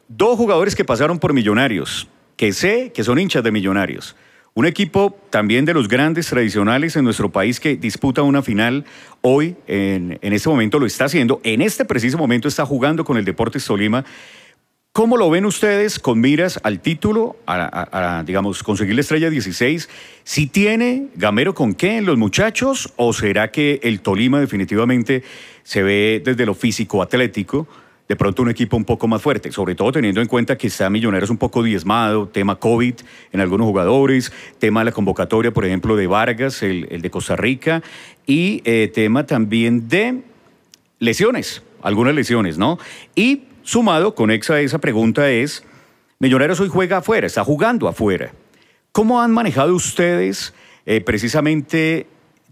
[0.08, 4.16] dos jugadores que pasaron por Millonarios, que sé que son hinchas de Millonarios.
[4.54, 8.86] Un equipo también de los grandes tradicionales en nuestro país que disputa una final
[9.20, 13.18] hoy, en, en este momento lo está haciendo, en este preciso momento está jugando con
[13.18, 14.06] el Deportes Tolima
[14.96, 19.90] ¿Cómo lo ven ustedes con miras al título, a, digamos, conseguir la estrella 16?
[20.24, 25.22] ¿Si tiene Gamero con qué en los muchachos o será que el Tolima definitivamente
[25.64, 27.68] se ve desde lo físico atlético?
[28.08, 30.90] De pronto un equipo un poco más fuerte, sobre todo teniendo en cuenta que está
[30.90, 32.96] Millonarios un poco diezmado, tema COVID
[33.34, 37.84] en algunos jugadores, tema de la convocatoria, por ejemplo, de Vargas, el, de Costa Rica,
[38.26, 40.22] y eh, tema también de
[41.00, 42.80] lesiones, algunas lesiones, ¿no?
[43.14, 45.64] Y Sumado, conexa a esa pregunta es,
[46.20, 48.32] Millonarios hoy juega afuera, está jugando afuera.
[48.92, 50.54] ¿Cómo han manejado ustedes
[50.86, 52.06] eh, precisamente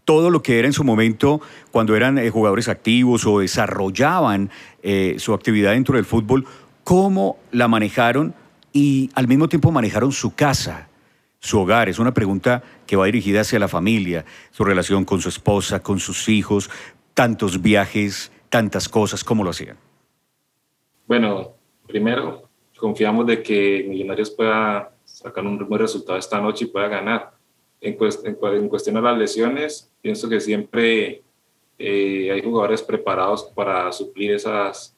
[0.05, 4.49] todo lo que era en su momento cuando eran eh, jugadores activos o desarrollaban
[4.81, 6.47] eh, su actividad dentro del fútbol?
[6.83, 8.33] ¿Cómo la manejaron
[8.73, 10.89] y al mismo tiempo manejaron su casa?
[11.39, 11.89] su hogar.
[11.89, 15.99] Es una pregunta que va dirigida hacia la familia, su relación con su esposa, con
[15.99, 16.69] sus hijos,
[17.13, 19.75] tantos viajes, tantas cosas, ¿cómo lo hacían?
[21.05, 21.53] Bueno,
[21.87, 27.33] primero, confiamos de que Millonarios pueda sacar un buen resultado esta noche y pueda ganar.
[27.81, 31.23] En, cuestión de las lesiones, pienso que siempre
[31.77, 34.95] eh, hay jugadores preparados para suplir esas,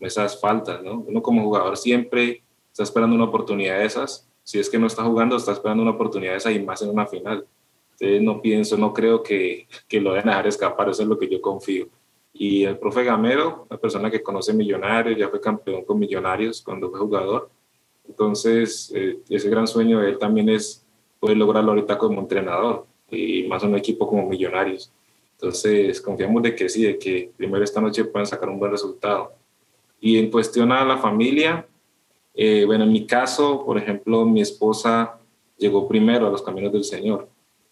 [0.00, 1.00] esas faltas, ¿no?
[1.00, 4.28] Uno como jugador siempre está esperando una oportunidad de esas.
[4.42, 6.88] Si es que no está jugando, está esperando una oportunidad de esas y más en
[6.88, 7.46] una final.
[7.92, 11.18] Entonces no pienso, no creo que, que lo vayan a dejar escapar, eso es lo
[11.18, 11.88] que yo confío.
[12.44, 16.90] Y el profe Gamero, la persona que conoce Millonarios, ya fue campeón con Millonarios cuando
[16.90, 17.48] fue jugador.
[18.08, 20.84] Entonces, eh, ese gran sueño de él también es
[21.20, 24.90] poder lograrlo ahorita como entrenador y más un equipo como Millonarios.
[25.34, 29.34] Entonces, confiamos de que sí, de que primero esta noche puedan sacar un buen resultado.
[30.00, 31.64] Y en cuestión a la familia,
[32.34, 35.16] eh, bueno, en mi caso, por ejemplo, mi esposa
[35.58, 37.28] llegó primero a los caminos del Señor,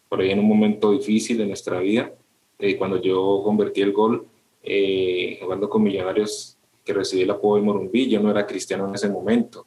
[0.08, 2.12] por ahí en un momento difícil en nuestra vida,
[2.60, 4.29] eh, cuando yo convertí el gol,
[4.62, 8.94] eh, jugando con Millonarios que recibí el apoyo de Morumbí, yo no era cristiano en
[8.94, 9.66] ese momento,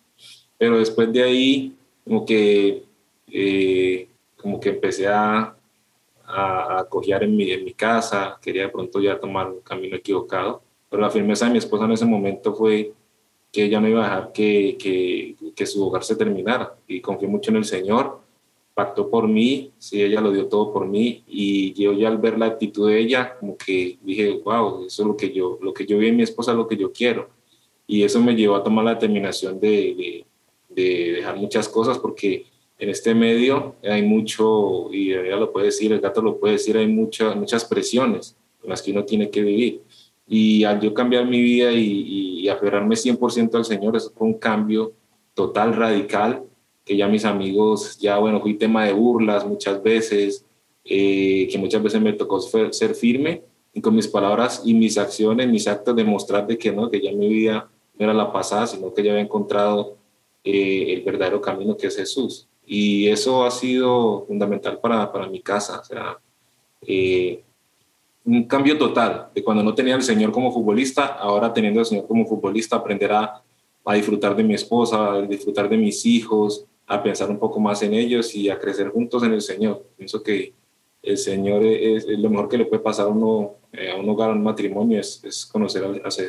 [0.57, 2.83] pero después de ahí como que,
[3.27, 5.55] eh, como que empecé a,
[6.25, 9.95] a, a cojear en mi, en mi casa, quería de pronto ya tomar un camino
[9.95, 12.93] equivocado, pero la firmeza de mi esposa en ese momento fue
[13.51, 16.75] que ella no iba a dejar que, que, que su hogar se terminara.
[16.87, 18.19] Y confié mucho en el Señor
[18.73, 22.39] pactó por mí, sí, ella lo dio todo por mí y yo ya al ver
[22.39, 25.85] la actitud de ella, como que dije, wow, eso es lo que yo, lo que
[25.85, 27.29] yo vi en mi esposa, lo que yo quiero.
[27.85, 30.25] Y eso me llevó a tomar la determinación de,
[30.69, 32.45] de, dejar muchas cosas porque
[32.79, 36.75] en este medio hay mucho, y ella lo puede decir, el gato lo puede decir,
[36.75, 39.81] hay muchas muchas presiones en las que uno tiene que vivir.
[40.27, 44.35] Y al yo cambiar mi vida y, y aferrarme 100% al Señor, eso fue un
[44.35, 44.93] cambio
[45.35, 46.43] total, radical,
[46.85, 50.45] que ya mis amigos, ya bueno, fui tema de burlas muchas veces,
[50.83, 53.43] eh, que muchas veces me tocó ser firme
[53.73, 57.11] y con mis palabras y mis acciones, mis actos, demostrar de que no, que ya
[57.11, 59.97] mi vida no era la pasada, sino que ya había encontrado
[60.43, 62.47] eh, el verdadero camino que es Jesús.
[62.65, 66.17] Y eso ha sido fundamental para, para mi casa, o sea,
[66.81, 67.43] eh,
[68.25, 72.07] un cambio total de cuando no tenía al Señor como futbolista, ahora teniendo al Señor
[72.07, 73.41] como futbolista, aprender a,
[73.83, 77.81] a disfrutar de mi esposa, a disfrutar de mis hijos, a pensar un poco más
[77.81, 79.85] en ellos y a crecer juntos en el Señor.
[79.97, 80.53] Pienso que
[81.01, 84.29] el Señor es, lo mejor que le puede pasar a, uno, eh, a un hogar,
[84.29, 85.83] a un matrimonio, es, conocer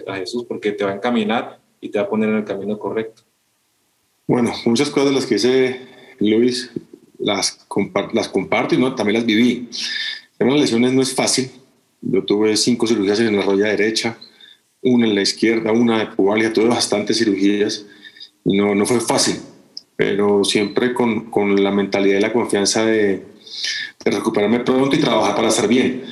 [0.06, 2.78] a, Jesús, porque te va a encaminar y te va a poner en el camino
[2.78, 3.22] correcto.
[4.26, 5.80] Bueno, muchas cosas de las que dice
[6.18, 6.70] Luis
[7.18, 7.66] las,
[8.12, 8.94] las comparto y ¿no?
[8.94, 9.68] también las viví.
[10.38, 11.50] En las lesiones no es fácil.
[12.00, 14.18] Yo tuve cinco cirugías en la rodilla derecha,
[14.82, 17.86] una en la izquierda, una de pubalgia, tuve bastantes cirugías
[18.44, 19.36] no, no fue fácil
[19.96, 23.24] pero siempre con, con la mentalidad y la confianza de,
[24.04, 26.04] de, recuperarme pronto y trabajar para estar bien.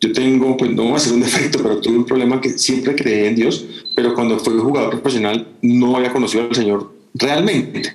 [0.00, 2.94] Yo tengo, pues no va a ser un defecto, pero tuve un problema que siempre
[2.94, 7.94] creí en Dios, pero cuando fui jugador profesional no había conocido al Señor realmente.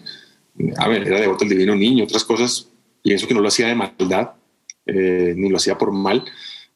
[0.78, 2.70] A ver, era devoto al divino niño, otras cosas,
[3.02, 4.32] pienso que no lo hacía de maldad,
[4.86, 6.24] eh, ni lo hacía por mal,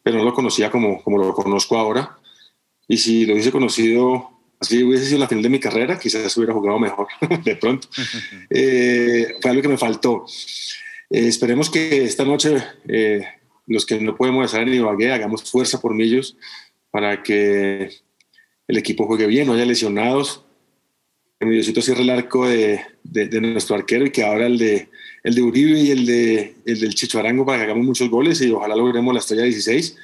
[0.01, 2.17] pero no lo conocía como, como lo conozco ahora.
[2.87, 6.53] Y si lo hubiese conocido así hubiese sido la final de mi carrera, quizás hubiera
[6.53, 7.07] jugado mejor
[7.43, 7.87] de pronto.
[8.49, 10.25] Eh, fue algo que me faltó.
[11.09, 13.25] Eh, esperemos que esta noche eh,
[13.65, 16.37] los que no podemos estar en Ibagué hagamos fuerza por ellos
[16.91, 17.91] para que
[18.67, 20.43] el equipo juegue bien, no haya lesionados.
[21.39, 24.89] El Diosito cierre el arco de, de, nuestro arquero y que ahora el de,
[25.23, 28.41] el de Uribe y el, de, el del Chicho Arango para que hagamos muchos goles
[28.41, 29.97] y ojalá logremos la estrella 16,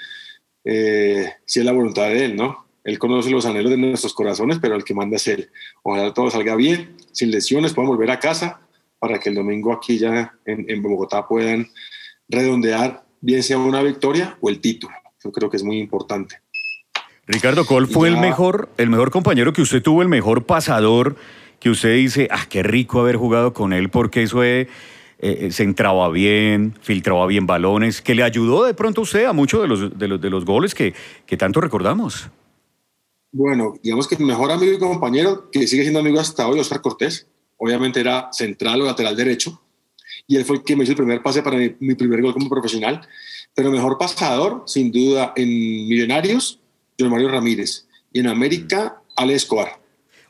[0.64, 2.63] si es la voluntad de él, ¿no?
[2.84, 5.50] Él conoce los anhelos de nuestros corazones, pero el que manda es Él.
[5.84, 8.60] Ojalá todo salga bien, sin lesiones, podamos volver a casa
[9.00, 11.70] para que el domingo aquí ya en, Bogotá puedan
[12.28, 14.96] redondear, bien sea una victoria o el título.
[15.24, 16.40] Yo creo que es muy importante.
[17.26, 21.16] Ricardo, ¿cuál fue el mejor, el mejor compañero que usted tuvo, el mejor pasador
[21.60, 24.68] que usted dice, ah, qué rico haber jugado con él porque eso es,
[25.20, 29.32] eh, se entraba bien, filtraba bien balones, que le ayudó de pronto a usted a
[29.32, 30.94] muchos de los, de los, de los goles que,
[31.26, 32.30] que tanto recordamos?
[33.36, 36.82] Bueno, digamos que mi mejor amigo y compañero, que sigue siendo amigo hasta hoy, Oscar
[36.82, 37.26] Cortés,
[37.58, 39.60] obviamente era central o lateral derecho,
[40.28, 42.48] y él fue el que me hizo el primer pase para mi, primer gol como
[42.48, 43.02] profesional.
[43.56, 46.60] Pero mejor pasador, sin duda, en Millonarios,
[47.00, 49.82] John Mario Ramírez, y en América, Ale Escobar.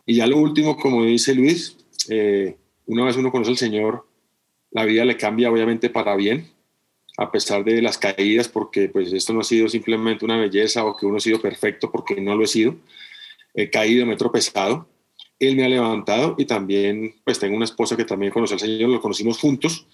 [0.06, 1.76] Y ya lo último, como dice Luis,
[2.08, 4.08] eh, una vez uno conoce al Señor,
[4.72, 6.53] la vida le cambia obviamente para bien,
[7.18, 10.96] a pesar de las caídas, porque pues esto no ha sido simplemente una belleza o
[10.96, 12.76] que uno ha sido perfecto, porque no lo he sido.
[13.54, 14.88] He caído, me he tropezado,
[15.40, 18.90] él me ha levantado y también pues tengo una esposa que también conoce al Señor,
[18.90, 19.88] lo conocimos juntos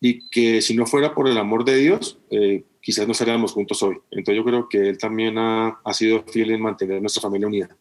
[0.00, 3.82] y que si no fuera por el amor de Dios, eh, quizás no estaríamos juntos
[3.82, 3.96] hoy.
[4.10, 7.76] Entonces yo creo que él también ha, ha sido fiel en mantener nuestra familia unida.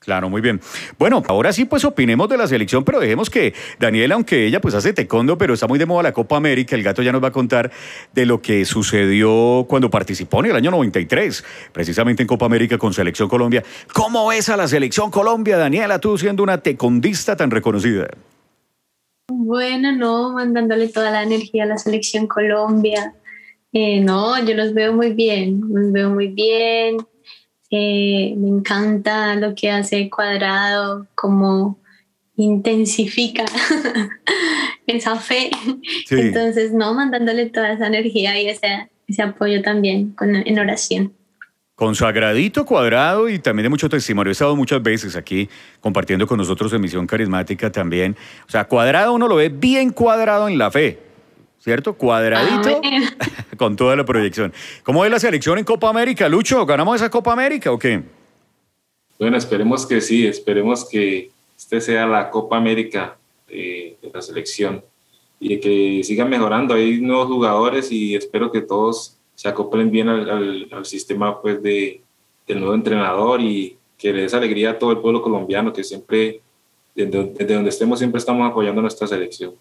[0.00, 0.60] Claro, muy bien.
[0.98, 4.74] Bueno, ahora sí, pues opinemos de la selección, pero dejemos que Daniela, aunque ella pues
[4.74, 7.28] hace taekwondo, pero está muy de moda la Copa América, el gato ya nos va
[7.28, 7.70] a contar
[8.14, 12.94] de lo que sucedió cuando participó en el año 93, precisamente en Copa América con
[12.94, 13.62] Selección Colombia.
[13.92, 18.08] ¿Cómo es a la Selección Colombia, Daniela, tú siendo una tecondista tan reconocida?
[19.28, 23.12] Bueno, no, mandándole toda la energía a la Selección Colombia.
[23.74, 26.96] Eh, no, yo los veo muy bien, los veo muy bien
[27.76, 31.78] me encanta lo que hace Cuadrado, como
[32.36, 33.44] intensifica
[34.86, 35.50] esa fe.
[36.10, 41.14] Entonces, no, mandándole toda esa energía y ese, ese apoyo también con, en oración.
[41.74, 44.30] Consagradito, cuadrado y también de mucho testimonio.
[44.30, 45.48] He estado muchas veces aquí
[45.80, 48.16] compartiendo con nosotros en Misión Carismática también.
[48.46, 51.09] O sea, cuadrado uno lo ve bien cuadrado en la fe.
[51.60, 51.94] ¿Cierto?
[51.94, 53.20] Cuadradito ah,
[53.56, 54.52] con toda la proyección.
[54.82, 56.64] ¿Cómo es la selección en Copa América, Lucho?
[56.66, 58.02] ¿Ganamos esa Copa América o qué?
[59.18, 64.82] Bueno, esperemos que sí, esperemos que este sea la Copa América de, la selección
[65.38, 66.74] y que sigan mejorando.
[66.74, 72.00] Hay nuevos jugadores y espero que todos se acoplen bien al, sistema pues, de,
[72.46, 76.40] del nuevo entrenador y que le des alegría a todo el pueblo colombiano que siempre,
[76.94, 79.52] desde, desde donde estemos, siempre estamos apoyando a nuestra selección.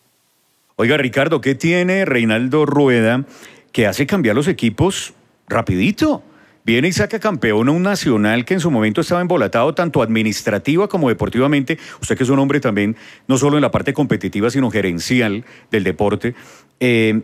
[0.82, 3.26] Oiga, Ricardo, ¿qué tiene Reinaldo Rueda
[3.74, 5.14] que hace cambiar los equipos
[5.50, 6.24] rapidito?
[6.64, 10.88] Viene y saca campeón a un nacional que en su momento estaba embolatado tanto administrativa
[10.88, 11.78] como deportivamente.
[12.02, 12.96] Usted que es un hombre también,
[13.28, 16.34] no solo en la parte competitiva, sino gerencial del deporte.
[16.80, 17.24] Eh,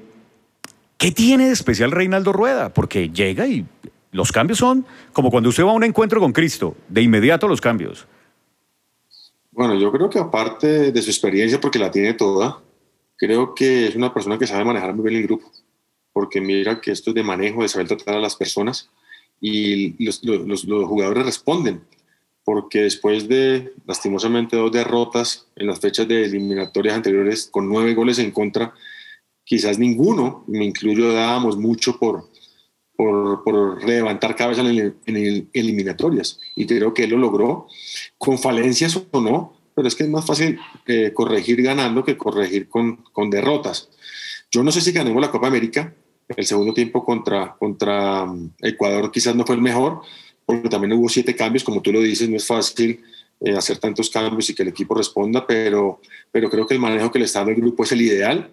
[0.97, 2.73] ¿Qué tiene de especial Reinaldo Rueda?
[2.73, 3.65] Porque llega y
[4.11, 7.61] los cambios son como cuando usted va a un encuentro con Cristo, de inmediato los
[7.61, 8.05] cambios.
[9.51, 12.64] Bueno, yo creo que aparte de su experiencia, porque la tiene toda,
[13.17, 15.51] creo que es una persona que sabe manejar muy bien el grupo,
[16.13, 18.89] porque mira que esto es de manejo, de saber tratar a las personas
[19.41, 20.21] y los,
[20.65, 21.81] jugadores responden,
[22.43, 28.19] porque después de lastimosamente dos derrotas en las fechas de eliminatorias anteriores con nueve goles
[28.19, 28.73] en contra,
[29.43, 32.29] quizás ninguno, me incluyo, dábamos mucho por,
[32.95, 36.39] por, por levantar cabeza en, en, eliminatorias.
[36.55, 37.67] Y creo que él lo logró,
[38.17, 40.57] con falencias o no, pero es que es más fácil
[40.87, 43.89] eh, corregir ganando que corregir con, con derrotas.
[44.49, 45.93] Yo no sé si ganemos la Copa América,
[46.35, 50.01] el segundo tiempo contra, contra mm, Ecuador quizás no fue el mejor,
[50.45, 53.01] porque también hubo siete cambios, como tú lo dices, no es fácil
[53.41, 55.99] eh, hacer tantos cambios y que el equipo responda, pero,
[56.31, 58.49] pero creo que el manejo que le está dando el grupo es el ideal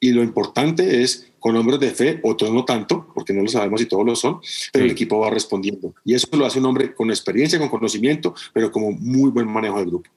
[0.00, 3.80] y lo importante es con hombres de fe, otros no tanto, porque no lo sabemos
[3.80, 4.40] si todos lo son,
[4.72, 5.94] pero el equipo va respondiendo.
[6.04, 9.78] Y eso lo hace un hombre con experiencia, con conocimiento, pero como muy buen manejo
[9.78, 10.10] del grupo.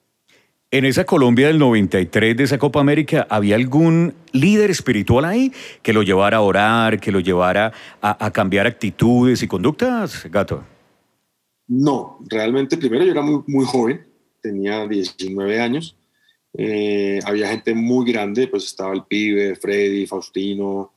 [0.75, 5.93] En esa Colombia del 93 de esa Copa América, ¿había algún líder espiritual ahí que
[5.93, 7.71] lo llevara a orar, que lo llevara
[8.01, 10.65] a, cambiar actitudes y conductas, Gato?
[11.69, 14.05] No, realmente primero yo era muy, muy joven,
[14.41, 15.95] tenía 19 años,
[16.57, 20.91] eh, había gente muy grande, pues estaba el pibe, Freddy, Faustino,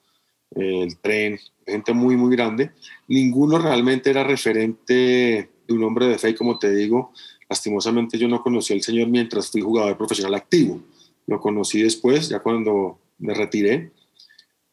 [0.56, 2.72] el tren, gente muy, muy grande.
[3.06, 7.12] Ninguno realmente era referente de un hombre de fe, como te digo,
[7.48, 10.80] Lastimosamente yo no conocí al Señor mientras fui jugador profesional activo.
[11.26, 13.90] Lo conocí después, ya cuando me retiré.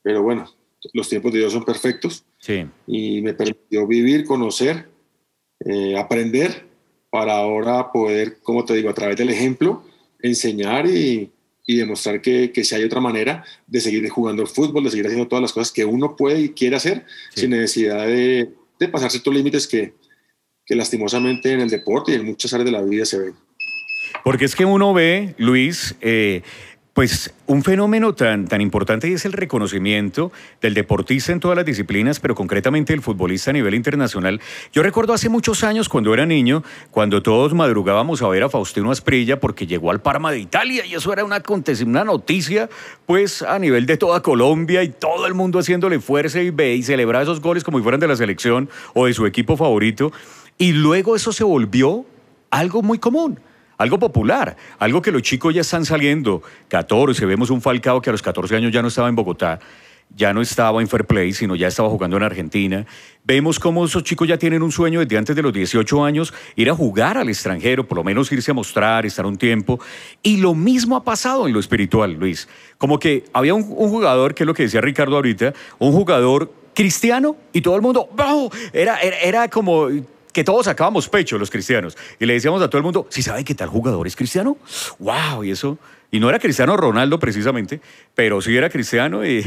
[0.02, 0.50] Pero bueno,
[0.94, 2.26] los tiempos de Dios son perfectos.
[2.40, 2.66] Sí.
[2.88, 4.90] Y me permitió vivir, conocer,
[5.66, 6.66] eh, aprender
[7.10, 9.84] para ahora poder, como te digo, a través del ejemplo,
[10.22, 11.32] enseñar y,
[11.66, 15.06] y demostrar que, que, si hay otra manera de seguir jugando el fútbol, de seguir
[15.06, 19.10] haciendo todas las cosas que uno puede y quiere hacer sin necesidad de, de pasar
[19.10, 19.94] ciertos límites que,
[20.66, 23.34] que lastimosamente en el deporte y en muchas áreas de la vida se ven.
[24.24, 26.42] Porque es que uno ve, Luis, eh,
[26.96, 31.66] pues un fenómeno tan, tan importante y es el reconocimiento del deportista en todas las
[31.66, 34.40] disciplinas, pero concretamente el futbolista a nivel internacional.
[34.72, 38.92] Yo recuerdo hace muchos años cuando era niño, cuando todos madrugábamos a ver a Faustino
[38.92, 41.44] Asprilla porque llegó al Parma de Italia y eso era una,
[41.86, 42.70] una noticia
[43.06, 46.84] pues a nivel de toda Colombia y todo el mundo haciéndole fuerza y ve y
[46.84, 50.14] celebrar esos goles como si fueran de la selección o de su equipo favorito.
[50.58, 52.06] Y luego eso se volvió
[52.50, 53.40] algo muy común,
[53.78, 56.42] algo popular, algo que los chicos ya están saliendo.
[56.70, 59.60] 14, vemos un Falcao que a los 14 años ya no estaba en Bogotá,
[60.16, 62.86] ya no estaba en Fair Play, sino ya estaba jugando en Argentina.
[63.26, 66.70] Vemos cómo esos chicos ya tienen un sueño desde antes de los 18 años, ir
[66.70, 69.80] a jugar al extranjero, por lo menos irse a mostrar, estar un tiempo.
[70.24, 72.48] Y lo mismo ha pasado en lo espiritual, Luis.
[72.78, 77.36] Como que había un, jugador, que es lo que decía Ricardo ahorita, un jugador cristiano
[77.52, 78.08] y todo el mundo.
[78.72, 79.90] Era, era, era como
[80.36, 83.46] que todos sacábamos pecho los cristianos y le decíamos a todo el mundo, ¿sí sabe
[83.46, 84.58] que tal jugador es cristiano?
[85.00, 85.46] ¡Wow!
[85.46, 85.78] Y eso,
[86.12, 87.80] y no era cristiano Ronaldo precisamente,
[88.14, 89.46] pero sí era cristiano y,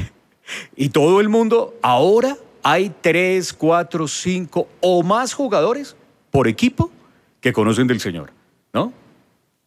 [0.77, 5.95] y todo el mundo, ahora hay tres, cuatro, cinco o más jugadores
[6.31, 6.91] por equipo
[7.43, 8.31] que conocen del Señor,
[8.73, 8.91] ¿no?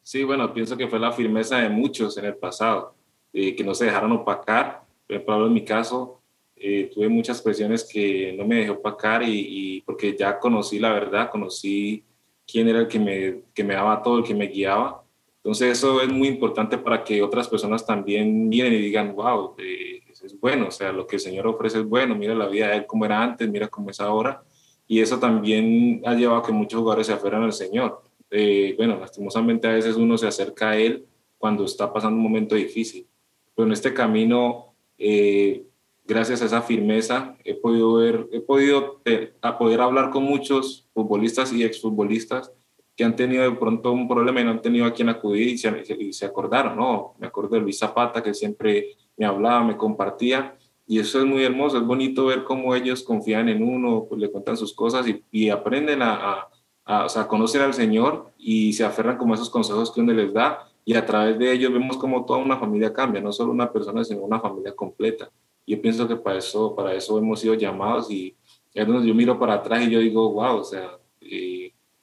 [0.02, 2.96] Sí, bueno, pienso que fue la firmeza de muchos en el pasado,
[3.32, 4.82] eh, que no se dejaron opacar.
[5.06, 6.20] Por en mi caso,
[6.64, 10.94] eh, tuve muchas presiones que no me dejó opacar y, y, porque ya conocí la
[10.94, 12.04] verdad, conocí
[12.46, 15.04] quién era el que me, que me daba todo, el que me guiaba.
[15.38, 20.02] Entonces eso es muy importante para que otras personas también miren y digan, wow, eh,
[20.24, 22.78] es bueno, o sea, lo que el Señor ofrece es bueno, mira la vida de
[22.78, 24.44] Él como era antes, mira cómo es ahora.
[24.88, 28.02] Y eso también ha llevado a que muchos jugadores se aferran al Señor.
[28.30, 31.06] Eh, bueno, lastimosamente a veces uno se acerca a Él
[31.38, 33.08] cuando está pasando un momento difícil.
[33.56, 35.64] Pero en este camino eh,
[36.06, 40.88] gracias a esa firmeza he podido ver, he podido eh, a poder hablar con muchos
[40.94, 42.52] futbolistas y exfutbolistas
[42.96, 45.58] que han tenido de pronto un problema y no han tenido a quien acudir y
[45.58, 47.16] se, y se acordaron, ¿no?
[47.20, 51.44] Me acuerdo de Luis Zapata que siempre me hablaba, me compartía y eso es muy
[51.44, 55.24] hermoso, es bonito ver cómo ellos confían en uno, pues le cuentan sus cosas y,
[55.32, 56.50] y aprenden a, a,
[56.84, 60.12] a, o sea, conocer al Señor y se aferran como a esos consejos que uno
[60.14, 63.52] les da y a través de ellos vemos como toda una familia cambia, no solo
[63.52, 65.32] una persona, sino una familia completa.
[65.66, 68.36] Yo pienso que para eso, para eso hemos sido llamados y
[68.74, 70.98] es donde yo miro para atrás y yo digo, wow, o sea,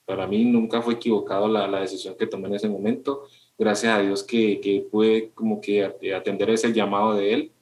[0.04, 3.24] para mí nunca fue equivocado la, la, decisión que tomé en ese momento
[3.58, 5.84] gracias a Dios que, que pude como que
[6.14, 7.52] atender ese llamado de él.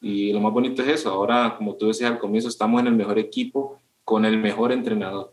[0.00, 2.94] Y lo más bonito es eso, ahora como tú decías al comienzo, estamos en el
[2.94, 5.32] mejor equipo con el mejor entrenador.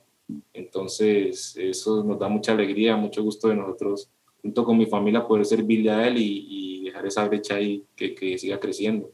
[0.53, 4.11] Entonces, eso nos da mucha alegría, mucho gusto de nosotros,
[4.41, 8.35] junto con mi familia, poder servirle a él y, dejar esa brecha ahí que, que
[8.39, 9.11] siga creciendo.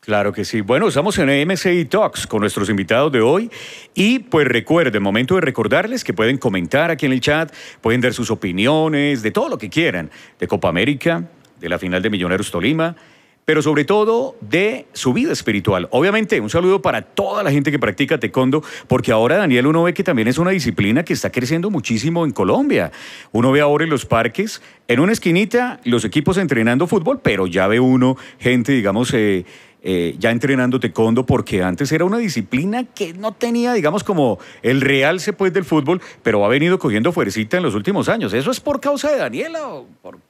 [0.00, 0.62] Claro que sí.
[0.62, 3.50] Bueno, estamos en MCI Talks con nuestros invitados de hoy
[3.94, 8.14] y pues recuerden, momento de recordarles que pueden comentar aquí en el chat, pueden dar
[8.14, 11.24] sus opiniones de todo lo que quieran, de Copa América,
[11.60, 12.96] de la final de Millonarios Tolima,
[13.44, 15.88] pero sobre todo de su vida espiritual.
[15.90, 19.92] Obviamente, un saludo para toda la gente que practica taekwondo, porque ahora Daniel uno ve
[19.92, 22.90] que también es una disciplina que está creciendo muchísimo en Colombia.
[23.32, 27.66] Uno ve ahora en los parques, en una esquinita, los equipos entrenando fútbol, pero ya
[27.66, 29.44] ve uno gente, digamos, eh,
[29.82, 34.80] eh, ya entrenando taekwondo, porque antes era una disciplina que no tenía, digamos, como el
[34.80, 38.32] realce pues del fútbol, pero ha venido cogiendo fuercita en los últimos años.
[38.32, 39.86] ¿Eso es por causa de Daniela o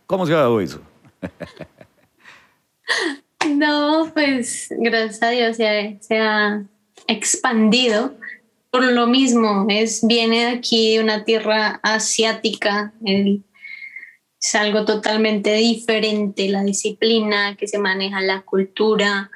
[0.06, 0.80] cómo se ha dado eso?
[3.48, 6.62] No, pues gracias a Dios se ha,
[7.06, 8.14] expandido.
[8.70, 16.48] Por lo mismo, es, viene de aquí de una tierra asiática, es algo totalmente diferente,
[16.48, 19.30] la disciplina que se maneja, la cultura,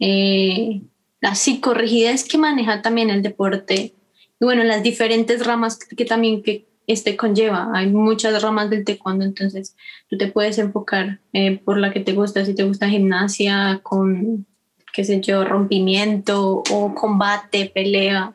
[0.00, 0.82] eh,
[1.20, 3.94] la psicorrigidez que maneja también el deporte
[4.40, 7.70] y bueno, las diferentes ramas que, también que este conlleva.
[7.74, 9.76] Hay muchas ramas del taekwondo, entonces
[10.08, 14.46] tú te puedes enfocar eh, por la que te gusta, si te gusta gimnasia, con,
[14.92, 18.34] qué sé yo, rompimiento o combate, pelea.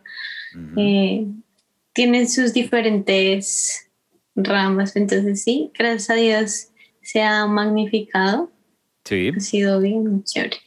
[0.78, 1.26] Eh,
[1.94, 3.90] tienen sus diferentes
[4.36, 6.68] ramas, entonces sí, gracias a Dios
[7.02, 8.52] se ha magnificado.
[9.04, 9.32] Sí.
[9.36, 10.58] Ha sido bien chévere.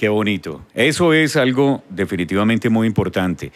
[0.00, 0.62] Qué bonito.
[0.72, 3.52] Eso es algo definitivamente muy importante.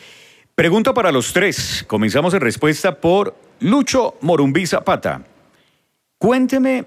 [0.55, 1.87] Pregunta para los tres.
[1.89, 5.25] Comenzamos en respuesta por Lucho Morumbí Zapata.
[6.19, 6.85] Cuénteme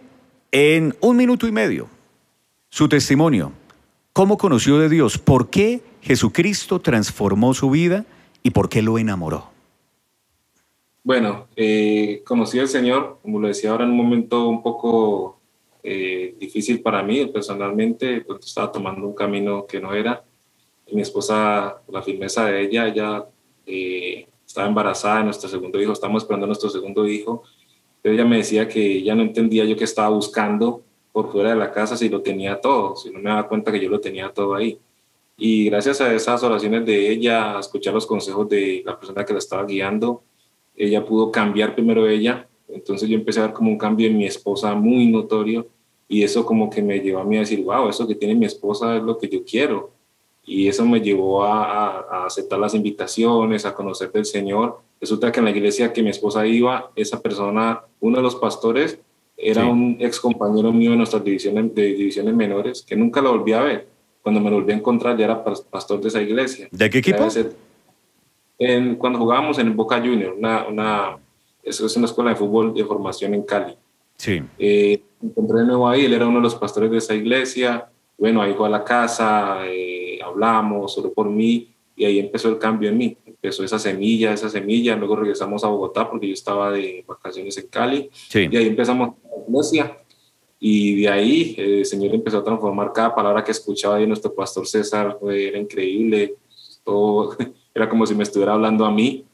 [0.51, 1.87] en un minuto y medio
[2.69, 3.51] su testimonio.
[4.13, 5.17] ¿Cómo conoció de Dios?
[5.17, 8.05] ¿Por qué Jesucristo transformó su vida
[8.43, 9.49] y por qué lo enamoró?
[11.03, 15.36] Bueno, eh, conocí al Señor, como lo decía ahora, en un momento un poco
[15.89, 20.21] eh, difícil para mí personalmente, pues estaba tomando un camino que no era.
[20.91, 23.25] mi esposa, la firmeza de ella, ella
[23.65, 27.43] eh, estaba embarazada de nuestro segundo hijo, estamos esperando a nuestro segundo hijo.
[28.01, 30.83] Pero ella me decía que ya no entendía yo qué estaba buscando
[31.13, 33.79] por fuera de la casa si lo tenía todo, si no me daba cuenta que
[33.79, 34.77] yo lo tenía todo ahí.
[35.37, 39.31] Y gracias a esas oraciones de ella, a escuchar los consejos de la persona que
[39.31, 40.23] la estaba guiando,
[40.75, 42.45] ella pudo cambiar primero ella.
[42.67, 45.65] Entonces yo empecé a ver como un cambio en mi esposa muy notorio
[46.09, 48.45] y eso como que me llevó a mí a decir, wow, eso que tiene mi
[48.45, 49.91] esposa es lo que yo quiero.
[50.45, 54.79] Y eso me llevó a, aceptar las invitaciones, a conocer del Señor.
[55.01, 58.97] Resulta que en la iglesia que mi esposa iba, esa persona, uno de los pastores,
[59.35, 63.51] era un ex compañero mío de nuestras divisiones, de divisiones menores, que nunca lo volví
[63.51, 63.87] a ver.
[64.23, 66.69] Cuando me lo volví a encontrar ya era pastor de esa iglesia.
[66.71, 67.27] ¿De qué equipo?
[68.57, 71.17] En, cuando jugábamos en Boca Junior, una, una,
[71.61, 73.75] eso es una escuela de fútbol de formación en Cali.
[74.15, 74.41] Sí.
[74.57, 77.89] Eh, encontré de nuevo ahí, él era uno de los pastores de esa iglesia.
[78.17, 82.57] Bueno, ahí fue a la casa, eh, hablamos, solo por mí, y ahí empezó el
[82.57, 83.17] cambio en mí.
[83.25, 84.95] Empezó esa semilla, esa semilla.
[84.95, 88.09] Luego regresamos a Bogotá porque yo estaba de vacaciones en Cali.
[88.11, 88.47] Sí.
[88.51, 89.97] Y ahí empezamos la iglesia.
[90.59, 94.67] Y de ahí el Señor empezó a transformar cada palabra que escuchaba de nuestro pastor
[94.67, 95.17] César.
[95.29, 96.35] Era increíble.
[96.83, 97.35] Todo,
[97.73, 99.25] era como si me estuviera hablando a mí.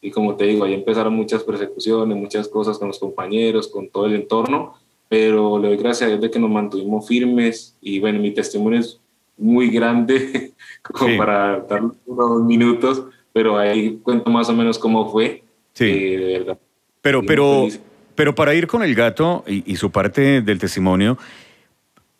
[0.00, 4.06] Y como te digo, ahí empezaron muchas persecuciones, muchas cosas con los compañeros, con todo
[4.06, 4.74] el entorno
[5.12, 8.80] pero le doy gracias a Dios de que nos mantuvimos firmes y bueno, mi testimonio
[8.80, 8.98] es
[9.36, 15.44] muy grande como para dar unos minutos, pero ahí cuento más o menos cómo fue.
[15.74, 15.84] Sí.
[15.84, 16.58] Eh, de verdad.
[17.02, 17.68] Pero, pero,
[18.14, 21.18] pero para ir con el gato y, y su parte del testimonio,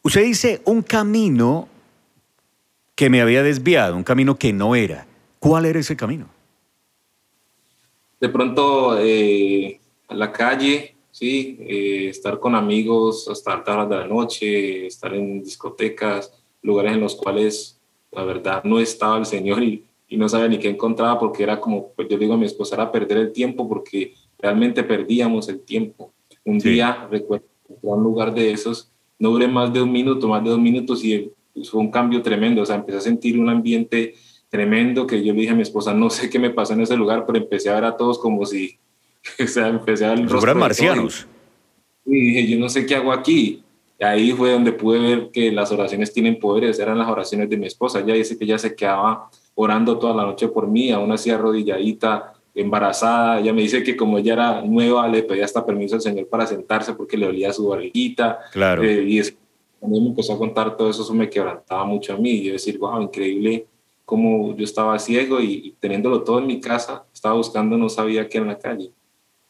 [0.02, 1.70] usted dice un camino
[2.94, 5.06] que me había desviado, un camino que no era.
[5.38, 6.26] ¿Cuál era ese camino?
[8.20, 10.91] De pronto, eh, a la calle,
[11.22, 11.56] ¿sí?
[11.60, 17.00] Eh, estar con amigos hasta altas horas de la noche, estar en discotecas, lugares en
[17.00, 21.20] los cuales la verdad no estaba el Señor y, y no sabía ni qué encontraba
[21.20, 24.82] porque era como, pues yo digo a mi esposa, era perder el tiempo porque realmente
[24.82, 26.12] perdíamos el tiempo.
[26.44, 27.46] Un día, recuerdo,
[27.82, 31.30] un lugar de esos, no duré más de un minuto, más de dos minutos y
[31.70, 34.14] fue un cambio tremendo, o sea, empecé a sentir un ambiente
[34.48, 36.96] tremendo que yo le dije a mi esposa, no sé qué me pasó en ese
[36.96, 38.80] lugar, pero empecé a ver a todos como si
[39.42, 41.26] o sea, empecé a ver marcianos.
[42.04, 43.62] Y dije, yo no sé qué hago aquí.
[43.98, 47.56] Y ahí fue donde pude ver que las oraciones tienen poderes, eran las oraciones de
[47.56, 48.00] mi esposa.
[48.00, 52.32] Ella dice que ella se quedaba orando toda la noche por mí, aún así arrodilladita,
[52.54, 53.38] embarazada.
[53.38, 56.46] Ella me dice que como ella era nueva, le pedía hasta permiso al Señor para
[56.46, 58.40] sentarse porque le dolía su barriguita.
[58.52, 58.82] Claro.
[58.82, 59.36] Eh, y es,
[59.78, 62.30] cuando me empezó a contar todo eso, eso me quebrantaba mucho a mí.
[62.30, 63.66] Y yo decir, wow, increíble
[64.04, 68.38] cómo yo estaba ciego y, teniéndolo todo en mi casa, estaba buscando, no sabía qué
[68.38, 68.90] era en la calle.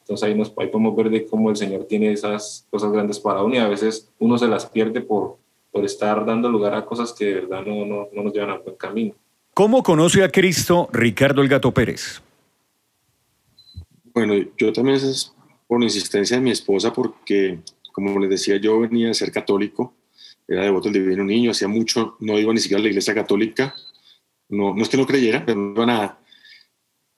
[0.03, 3.43] Entonces ahí, nos, ahí podemos ver de cómo el Señor tiene esas cosas grandes para
[3.43, 5.39] uno y a veces uno se las pierde por,
[5.71, 8.61] por estar dando lugar a cosas que de verdad no, no, no nos llevan al
[8.61, 9.15] buen camino.
[9.55, 12.23] ¿Cómo conoce a Cristo Ricardo El Gato Pérez?
[14.15, 15.33] Bueno, yo también es
[15.67, 17.61] por insistencia de mi esposa, porque,
[17.93, 19.95] como les decía, yo venía de ser católico,
[20.47, 23.75] era devoto del Divino Niño, hacía mucho, no iba ni siquiera a la iglesia católica,
[24.51, 26.19] no, no es que no creyera, pero no iba a nada.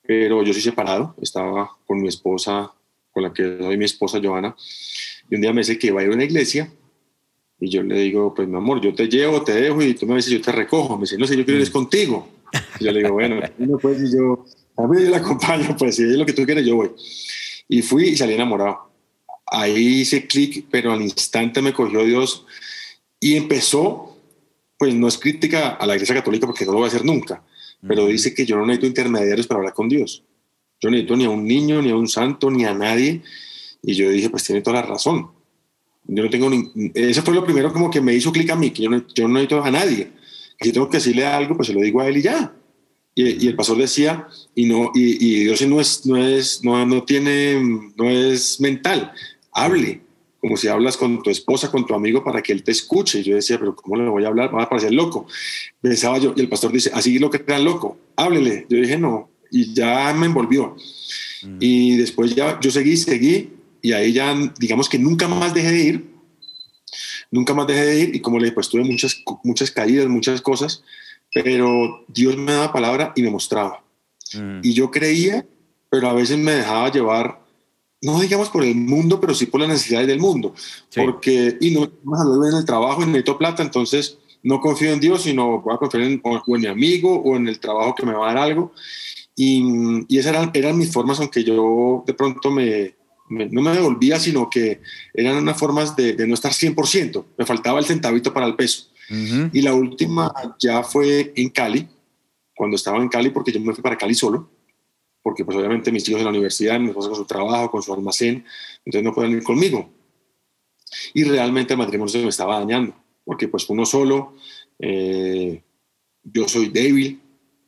[0.06, 2.72] Pero yo soy separado, estaba con mi esposa,
[3.10, 4.54] con la que soy mi esposa Joana,
[5.30, 6.70] y un día me dice que va a ir a una iglesia,
[7.60, 10.16] y yo le digo, pues mi amor, yo te llevo, te dejo, y tú me
[10.16, 10.96] dices, yo te recojo.
[10.96, 12.28] Me dice, no sé, yo quiero ir contigo.
[12.78, 14.44] Y yo le digo, bueno, no puedes, y yo,
[14.76, 16.90] a mí yo la acompaño, pues si es lo que tú quieres, yo voy.
[17.68, 18.90] Y fui y salí enamorado.
[19.46, 22.44] Ahí hice clic, pero al instante me cogió Dios
[23.20, 24.18] y empezó,
[24.78, 27.42] pues no es crítica a la Iglesia Católica porque no lo va a hacer nunca,
[27.86, 30.22] pero dice que yo no necesito intermediarios para hablar con Dios.
[30.80, 33.22] Yo no necesito ni a un niño, ni a un santo, ni a nadie.
[33.82, 35.30] Y yo dije, pues tiene toda la razón.
[36.06, 36.70] Yo no tengo ni...
[36.94, 39.28] Eso fue lo primero como que me hizo clic a mí, que yo no, yo
[39.28, 40.10] no necesito a nadie.
[40.60, 42.54] si tengo que decirle algo, pues se lo digo a él y ya.
[43.16, 44.26] Y, el pastor decía,
[44.56, 47.62] y, no, y, Dios no es, no, es, no, no, tiene,
[47.96, 49.12] no es mental,
[49.52, 50.00] hable,
[50.44, 53.20] como si hablas con tu esposa, con tu amigo, para que él te escuche.
[53.20, 54.54] Y yo decía, pero ¿cómo le voy a hablar?
[54.54, 55.26] Va a parecer loco.
[55.80, 58.66] Pensaba yo, y el pastor dice, así es lo que te loco, háblele.
[58.68, 60.76] Yo dije, no, y ya me envolvió.
[61.44, 61.56] Mm.
[61.60, 65.82] Y después ya yo seguí, seguí, y ahí ya, digamos que nunca más dejé de
[65.82, 66.04] ir,
[67.30, 70.42] nunca más dejé de ir, y como le dije, pues tuve muchas, muchas caídas, muchas
[70.42, 70.82] cosas,
[71.32, 73.82] pero Dios me daba palabra y me mostraba.
[74.34, 74.60] Mm.
[74.62, 75.46] Y yo creía,
[75.88, 77.40] pero a veces me dejaba llevar,
[78.04, 80.54] no digamos por el mundo, pero sí por las necesidades del mundo.
[80.94, 85.22] Porque, y no me en el trabajo y necesito plata, entonces no confío en Dios,
[85.22, 88.30] sino voy a confiar en, en mi amigo o en el trabajo que me va
[88.30, 88.72] a dar algo.
[89.34, 92.94] Y, y esas eran, eran mis formas, aunque yo de pronto me,
[93.28, 94.80] no me devolvía, sino que
[95.12, 97.24] eran unas formas de, de no estar 100%.
[97.38, 98.88] Me faltaba el centavito para el peso.
[99.52, 101.88] Y la última ya fue en Cali,
[102.56, 104.48] cuando estaba en Cali, porque yo me fui para Cali solo,
[105.24, 107.94] porque pues obviamente mis hijos en la universidad, mi esposa con su trabajo, con su
[107.94, 108.44] almacén,
[108.84, 109.90] entonces no pueden ir conmigo.
[111.14, 112.94] Y realmente el matrimonio se me estaba dañando,
[113.24, 114.34] porque pues uno solo,
[114.78, 115.62] eh,
[116.22, 117.22] yo soy débil,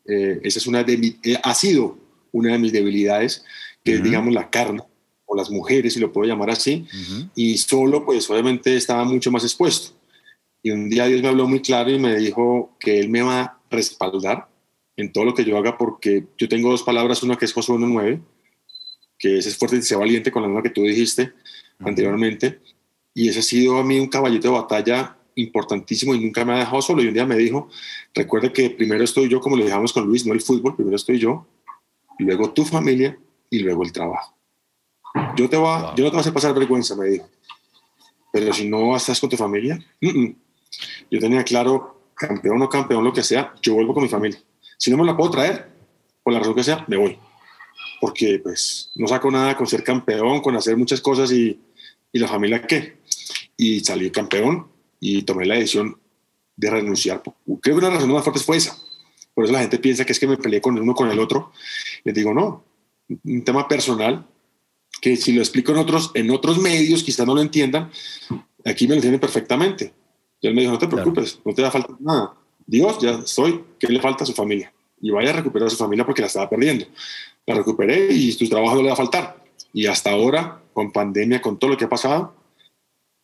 [0.04, 1.96] eh, esa es una de eh, ha sido
[2.30, 3.42] una de mis debilidades,
[3.82, 4.82] que es digamos la carne,
[5.24, 6.86] o las mujeres, si lo puedo llamar así,
[7.34, 9.96] y solo pues obviamente estaba mucho más expuesto.
[10.62, 13.40] Y un día Dios me habló muy claro y me dijo que Él me va
[13.40, 14.46] a respaldar
[14.96, 17.76] en todo lo que yo haga porque yo tengo dos palabras, una que es Josué
[17.76, 18.20] 1.9,
[19.18, 21.32] que es fuerte y sea valiente con la misma que tú dijiste
[21.80, 22.60] anteriormente.
[23.14, 26.58] Y ese ha sido a mí un caballito de batalla importantísimo y nunca me ha
[26.58, 27.02] dejado solo.
[27.02, 27.68] Y un día me dijo,
[28.14, 31.18] recuerda que primero estoy yo, como lo dejamos con Luis, no el fútbol, primero estoy
[31.18, 31.46] yo,
[32.18, 33.18] y luego tu familia
[33.50, 34.34] y luego el trabajo.
[35.36, 37.28] Yo, te va, yo no te voy a hacer pasar vergüenza, me dijo.
[38.32, 39.78] Pero si no estás con tu familia,
[41.10, 44.38] yo tenía claro, campeón o campeón, lo que sea, yo vuelvo con mi familia.
[44.76, 45.68] Si no me la puedo traer,
[46.22, 47.18] por la razón que sea, me voy.
[48.00, 51.58] Porque pues no saco nada con ser campeón, con hacer muchas cosas y,
[52.12, 52.98] y la familia qué.
[53.56, 54.68] Y salí campeón
[55.00, 55.98] y tomé la decisión
[56.56, 57.22] de renunciar.
[57.22, 58.76] Creo que una razón más fuerte fue esa.
[59.34, 61.52] Por eso la gente piensa que es que me peleé con uno con el otro.
[62.04, 62.64] Les digo, no,
[63.24, 64.26] un tema personal
[65.00, 67.90] que si lo explico en otros, en otros medios quizás no lo entiendan,
[68.64, 69.92] aquí me lo entienden perfectamente.
[70.40, 72.34] Y él me dijo, no te preocupes, no te da falta nada.
[72.66, 74.72] Dios, ya estoy, ¿qué le falta a su familia?
[75.00, 76.86] Y vaya a recuperar a su familia porque la estaba perdiendo.
[77.46, 79.44] La recuperé y tu trabajo no le va a faltar.
[79.72, 82.34] Y hasta ahora, con pandemia, con todo lo que ha pasado,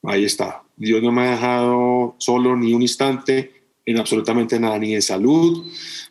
[0.05, 0.63] ahí está.
[0.77, 5.67] Dios no me ha dejado solo ni un instante en absolutamente nada, ni en salud,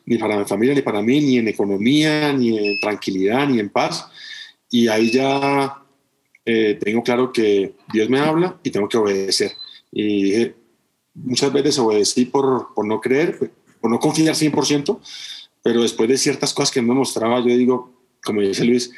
[0.05, 3.69] ni para mi familia, ni para mí, ni en economía, ni en tranquilidad, ni en
[3.69, 4.07] paz.
[4.69, 5.81] Y ahí ya
[6.45, 9.51] eh, tengo claro que Dios me habla y tengo que obedecer.
[9.91, 10.55] Y dije,
[11.13, 14.99] muchas veces obedecí por, por no creer, por no confiar 100%,
[15.63, 17.91] pero después de ciertas cosas que me mostraba, yo digo,
[18.23, 18.91] como dice Luis,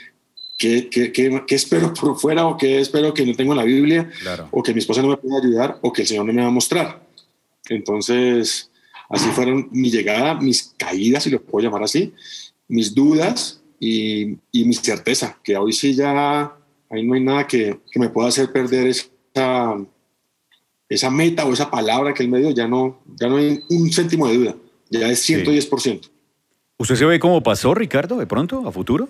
[0.58, 3.64] ¿qué, qué, qué, qué espero por fuera o qué espero que no tengo en la
[3.64, 4.10] Biblia
[4.52, 6.48] o que mi esposa no me pueda ayudar o que el Señor no me va
[6.48, 7.06] a mostrar?
[7.70, 8.70] Entonces,
[9.10, 12.14] así fueron mi llegada, mis caídas, si lo puedo llamar así,
[12.68, 16.54] mis dudas y, y mi certeza, que hoy sí ya,
[16.90, 19.78] ahí no hay nada que, que me pueda hacer perder esa
[20.90, 23.92] esa meta o esa palabra que él me dio, ya no, ya no hay un
[23.92, 24.56] céntimo de duda,
[24.90, 26.10] ya es 110%.
[26.78, 29.08] ¿Usted se ve cómo pasó, Ricardo, de pronto, a futuro?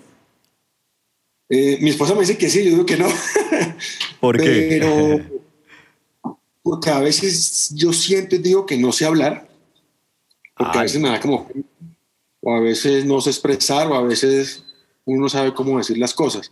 [1.48, 3.08] Eh, mi esposa me dice que sí, yo digo que no.
[4.20, 4.66] ¿Por qué?
[4.70, 5.20] Pero
[6.64, 9.46] porque a veces yo siento y digo que no sé hablar,
[10.56, 11.46] porque a veces me da como,
[12.40, 14.64] o a veces no sé expresar, o a veces
[15.04, 16.50] uno no sabe cómo decir las cosas.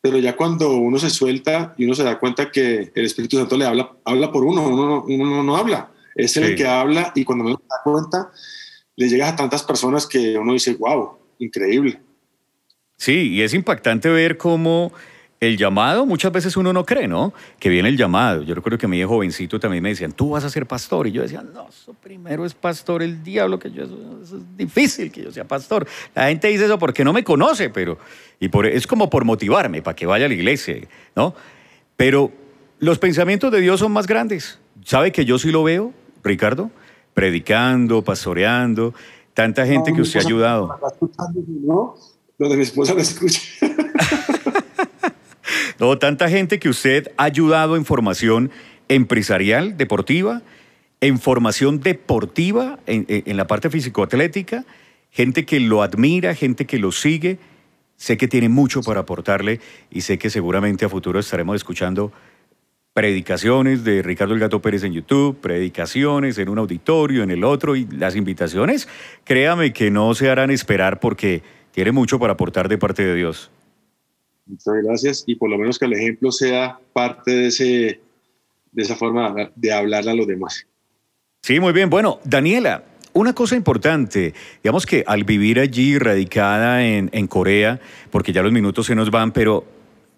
[0.00, 3.56] Pero ya cuando uno se suelta y uno se da cuenta que el Espíritu Santo
[3.56, 7.44] le habla, habla por uno, uno, uno no habla, es el que habla y cuando
[7.44, 8.30] me da cuenta
[8.96, 12.00] le llega a tantas personas que uno dice, wow, increíble.
[12.96, 14.92] Sí, y es impactante ver cómo
[15.40, 17.32] el llamado, muchas veces uno no cree, ¿no?
[17.58, 18.42] Que viene el llamado.
[18.42, 21.06] Yo recuerdo que mi jovencito también me decían, tú vas a ser pastor.
[21.06, 25.10] Y yo decía, no, eso primero es pastor el diablo, que yo, eso, es difícil
[25.10, 25.86] que yo sea pastor.
[26.14, 27.96] La gente dice eso porque no me conoce, pero
[28.38, 30.76] y por, es como por motivarme, para que vaya a la iglesia,
[31.16, 31.34] ¿no?
[31.96, 32.30] Pero
[32.78, 34.58] los pensamientos de Dios son más grandes.
[34.84, 36.70] ¿Sabe que yo sí lo veo, Ricardo?
[37.14, 38.92] Predicando, pastoreando,
[39.32, 40.78] tanta gente que usted ha ayudado.
[41.62, 41.94] ¿no?
[42.36, 43.40] Lo de mi esposa lo escucha.
[45.80, 48.50] no, tanta gente que usted ha ayudado en formación
[48.88, 50.42] empresarial, deportiva,
[51.00, 54.66] en formación deportiva, en, en la parte físico-atlética,
[55.10, 57.38] gente que lo admira, gente que lo sigue.
[57.96, 59.60] Sé que tiene mucho para aportarle
[59.90, 62.12] y sé que seguramente a futuro estaremos escuchando
[62.92, 67.76] predicaciones de Ricardo El Gato Pérez en YouTube, predicaciones en un auditorio, en el otro,
[67.76, 68.88] y las invitaciones,
[69.24, 73.50] créame que no se harán esperar porque tiene mucho para aportar de parte de Dios.
[74.50, 78.00] Muchas gracias y por lo menos que el ejemplo sea parte de, ese,
[78.72, 80.66] de esa forma de hablarle a los demás.
[81.42, 81.88] Sí, muy bien.
[81.88, 82.82] Bueno, Daniela,
[83.12, 87.80] una cosa importante, digamos que al vivir allí radicada en, en Corea,
[88.10, 89.64] porque ya los minutos se nos van, pero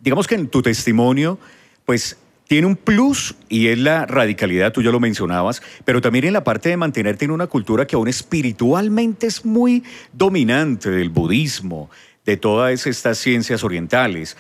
[0.01, 1.39] digamos que en tu testimonio,
[1.85, 2.16] pues
[2.49, 6.45] tiene un plus y es la radicalidad, tú ya lo mencionabas, pero también en la
[6.45, 11.91] parte de mantenerte en una cultura que aún espiritualmente es muy dominante del budismo,
[12.25, 14.37] de todas estas ciencias orientales.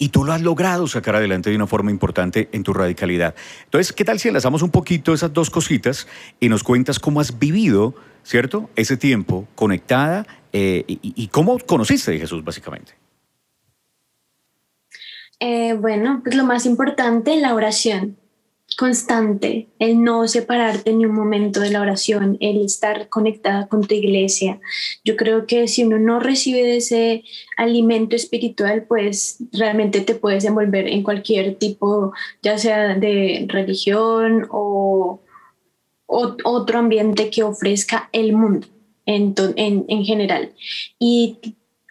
[0.00, 3.34] Y tú lo has logrado sacar adelante de una forma importante en tu radicalidad.
[3.64, 6.06] Entonces, ¿qué tal si enlazamos un poquito esas dos cositas
[6.38, 8.70] y nos cuentas cómo has vivido, ¿cierto?
[8.76, 12.92] Ese tiempo conectada eh, y, cómo conociste de Jesús, básicamente.
[15.40, 18.16] Eh, bueno, pues lo más importante, la oración
[18.76, 23.94] constante, el no separarte ni un momento de la oración, el estar conectada con tu
[23.94, 24.60] iglesia.
[25.04, 27.24] Yo creo que si uno no recibe ese
[27.56, 32.12] alimento espiritual, pues realmente te puedes envolver en cualquier tipo,
[32.42, 35.20] ya sea de religión o,
[36.10, 38.66] otro ambiente que ofrezca el mundo
[39.04, 40.52] en, en, general.
[40.98, 41.36] Y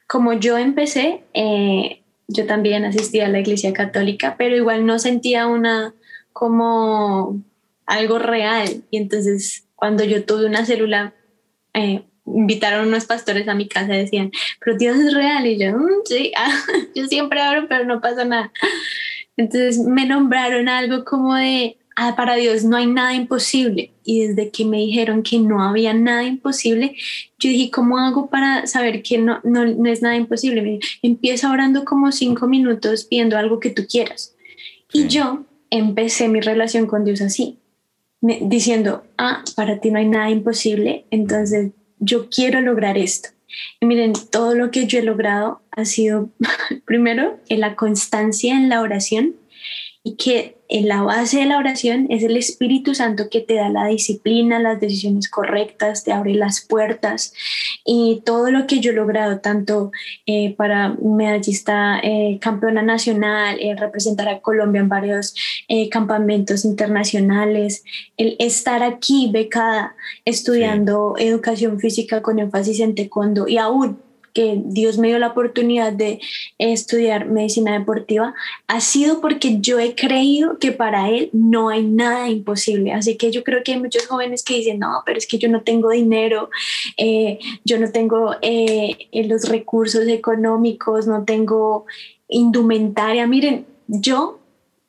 [0.07, 5.45] como yo empecé, eh, yo también asistía a la iglesia católica, pero igual no sentía
[5.45, 5.93] una
[6.37, 7.43] como
[7.87, 8.83] algo real.
[8.91, 11.15] Y entonces cuando yo tuve una célula,
[11.73, 14.31] eh, invitaron unos pastores a mi casa y decían,
[14.63, 15.47] pero Dios es real.
[15.47, 16.53] Y yo, mm, sí, ah,
[16.93, 18.51] yo siempre abro, pero no pasa nada.
[19.35, 23.93] Entonces me nombraron algo como de, ah, para Dios no hay nada imposible.
[24.03, 26.95] Y desde que me dijeron que no había nada imposible,
[27.39, 30.61] yo dije, ¿cómo hago para saber que no, no, es nada imposible?
[30.61, 34.35] Me empieza orando como cinco minutos pidiendo algo que tú quieras.
[34.93, 37.59] Y yo empecé mi relación con Dios así,
[38.21, 43.29] diciendo, ah, para ti no hay nada imposible, entonces yo quiero lograr esto.
[43.79, 46.29] Y miren, todo lo que yo he logrado ha sido,
[46.85, 49.35] primero, en la constancia en la oración
[50.07, 53.67] y que en la base de la oración es el Espíritu Santo que te da
[53.67, 57.33] la disciplina, las decisiones correctas, te abre las puertas.
[57.83, 59.91] Y todo lo que yo he logrado, tanto
[60.25, 65.35] eh, para medallista eh, campeona nacional, eh, representar a Colombia en varios
[65.91, 67.83] campamentos internacionales,
[68.15, 73.99] el estar aquí becada estudiando educación física con énfasis en taekwondo y aún
[74.37, 76.19] que Dios me dio la oportunidad de
[76.59, 78.35] estudiar medicina deportiva,
[78.67, 82.93] ha sido porque yo he creído que para Él no hay nada imposible.
[82.93, 85.49] Así que yo creo que hay muchos jóvenes que dicen, no, pero es que yo
[85.49, 86.51] no tengo dinero,
[86.97, 91.87] eh, yo no tengo eh, los recursos económicos, no tengo
[92.27, 93.25] indumentaria.
[93.25, 94.39] Miren, yo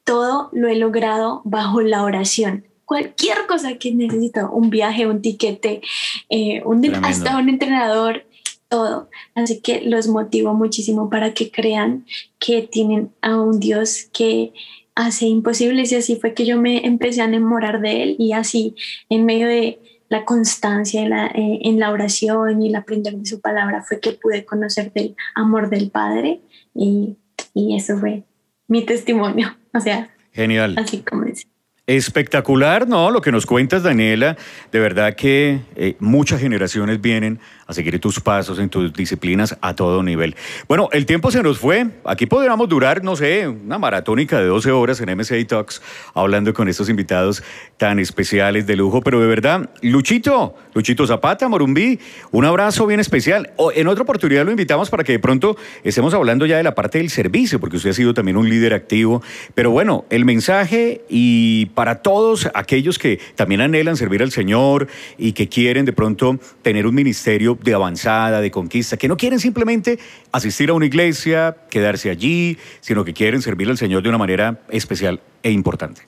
[0.04, 5.82] todo lo he logrado bajo la oración cualquier cosa que necesito, un viaje, un tiquete,
[6.30, 8.24] eh, un, hasta un entrenador,
[8.68, 9.08] todo.
[9.34, 12.04] Así que los motivo muchísimo para que crean
[12.38, 14.52] que tienen a un Dios que
[14.94, 18.74] hace imposibles y así fue que yo me empecé a enamorar de Él y así
[19.08, 23.26] en medio de la constancia en la, eh, en la oración y el aprender de
[23.26, 26.40] su palabra fue que pude conocer del amor del Padre
[26.74, 27.16] y,
[27.54, 28.24] y eso fue
[28.66, 29.56] mi testimonio.
[29.74, 30.74] O sea, genial.
[30.78, 31.46] Así como es.
[31.86, 33.10] Espectacular, ¿no?
[33.10, 34.36] Lo que nos cuentas, Daniela,
[34.72, 37.38] de verdad que eh, muchas generaciones vienen
[37.68, 40.34] a seguir tus pasos en tus disciplinas a todo nivel.
[40.66, 41.86] Bueno, el tiempo se nos fue.
[42.04, 45.82] Aquí podríamos durar, no sé, una maratónica de 12 horas en MCA Talks
[46.14, 47.42] hablando con estos invitados
[47.76, 52.00] tan especiales de lujo, pero de verdad, Luchito, Luchito Zapata, Morumbí,
[52.30, 53.50] un abrazo bien especial.
[53.74, 56.96] en otra oportunidad lo invitamos para que de pronto estemos hablando ya de la parte
[56.96, 59.22] del servicio, porque usted ha sido también un líder activo.
[59.54, 64.88] Pero bueno, el mensaje y para todos aquellos que también anhelan servir al Señor
[65.18, 69.40] y que quieren de pronto tener un ministerio de avanzada, de conquista, que no quieren
[69.40, 69.98] simplemente
[70.32, 74.60] asistir a una iglesia, quedarse allí, sino que quieren servir al Señor de una manera
[74.70, 76.02] especial e importante.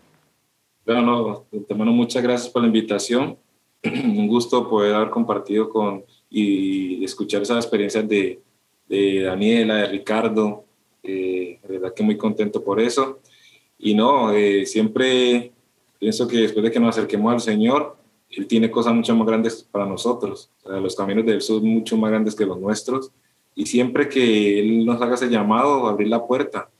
[0.84, 3.36] Bueno, no, muchas gracias por la invitación.
[3.84, 8.40] Un gusto poder haber compartido con y escuchar esas experiencias de,
[8.88, 10.64] de Daniela, de Ricardo.
[11.02, 13.20] Eh, de verdad que muy contento por eso.
[13.78, 15.52] Y no, eh, siempre
[15.98, 17.96] pienso que después de que nos acerquemos al Señor,
[18.30, 20.50] Él tiene cosas mucho más grandes para nosotros.
[20.64, 23.10] los caminos del sur mucho más grandes que los nuestros.
[23.54, 26.70] Y siempre que Él nos haga ese llamado, abrir la puerta,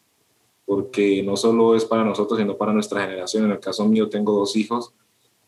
[0.65, 3.45] porque no solo es para nosotros, sino para nuestra generación.
[3.45, 4.93] En el caso mío tengo dos hijos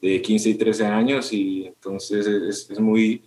[0.01, 3.23] de 15 y 13 años y entonces es, es muy,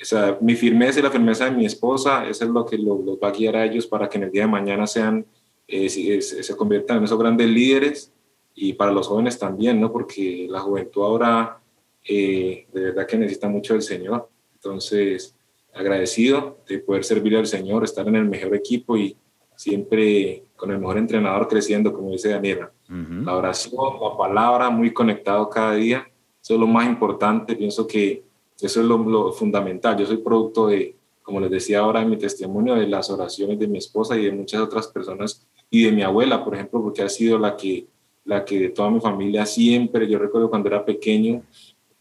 [0.00, 3.00] o sea, mi firmeza y la firmeza de mi esposa, eso es lo que los,
[3.00, 5.24] va a guiar a ellos para que en el día de mañana sean,
[5.66, 8.12] eh, se conviertan en esos grandes líderes
[8.54, 9.90] y para los jóvenes también, ¿no?
[9.90, 11.60] Porque la juventud ahora
[12.08, 14.28] eh, de verdad que necesita mucho del Señor.
[14.54, 15.36] Entonces,
[15.74, 19.16] agradecido de poder servir al Señor, estar en el mejor equipo y
[19.54, 22.72] siempre con el mejor entrenador creciendo, como dice Daniela.
[22.88, 26.10] La oración, la palabra, muy conectado cada día,
[26.42, 27.54] eso es lo más importante.
[27.54, 28.24] Pienso que
[28.58, 29.96] eso es lo, lo fundamental.
[29.98, 33.68] Yo soy producto de, como les decía ahora en mi testimonio, de las oraciones de
[33.68, 37.08] mi esposa y de muchas otras personas y de mi abuela, por ejemplo, porque ha
[37.08, 37.86] sido la que
[38.28, 41.42] la que de toda mi familia siempre, yo recuerdo cuando era pequeño,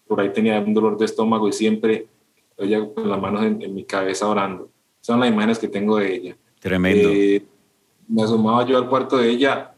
[0.07, 2.07] por ahí tenía un dolor de estómago y siempre
[2.57, 4.69] ella con las manos en, mi cabeza orando.
[5.01, 6.37] Son las imágenes que tengo de ella.
[6.59, 7.09] Tremendo.
[7.09, 7.45] Eh,
[8.07, 9.73] me asomaba yo al cuarto de ella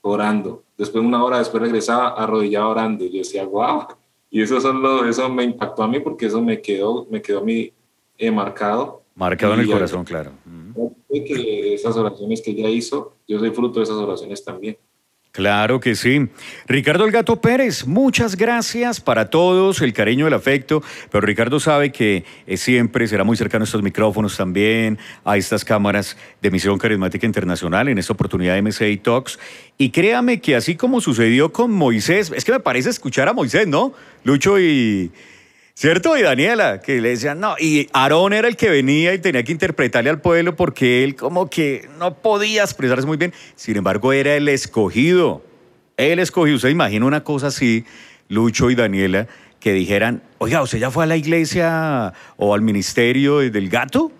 [0.00, 0.64] orando.
[0.76, 3.04] Después, una hora después, regresaba arrodillado orando.
[3.04, 3.86] Y yo decía, wow.
[4.30, 7.40] Y eso, son lo, eso me impactó a mí porque eso me quedó, me quedó
[7.40, 7.72] a mí
[8.18, 9.02] eh, marcado.
[9.14, 10.32] Marcado en el corazón, claro.
[11.08, 14.76] Que esas oraciones que ella hizo, yo soy fruto de esas oraciones también.
[15.36, 16.30] Claro que sí.
[16.66, 21.92] Ricardo El Gato Pérez, muchas gracias para todos, el cariño, el afecto, pero Ricardo sabe
[21.92, 26.78] que eh, siempre será muy cercano a estos micrófonos también, a estas cámaras de Misión
[26.78, 29.38] Carismática Internacional, en esta oportunidad de MCI Talks.
[29.76, 33.68] Y créame que así como sucedió con Moisés, es que me parece escuchar a Moisés,
[33.68, 33.92] ¿no?
[34.24, 35.12] Lucho y,
[35.78, 36.16] ¿Cierto?
[36.16, 39.52] Y Daniela, que le decían, no, y Aarón era el que venía y tenía que
[39.52, 43.34] interpretarle al pueblo porque él como que no podía expresarse muy bien.
[43.56, 45.44] Sin embargo, era el escogido.
[45.98, 46.56] El escogido.
[46.56, 47.84] ¿Usted imagina una cosa así,
[48.30, 49.26] Lucho y Daniela,
[49.60, 54.10] que dijeran, oiga, ¿usted ya fue a la iglesia o al ministerio del gato?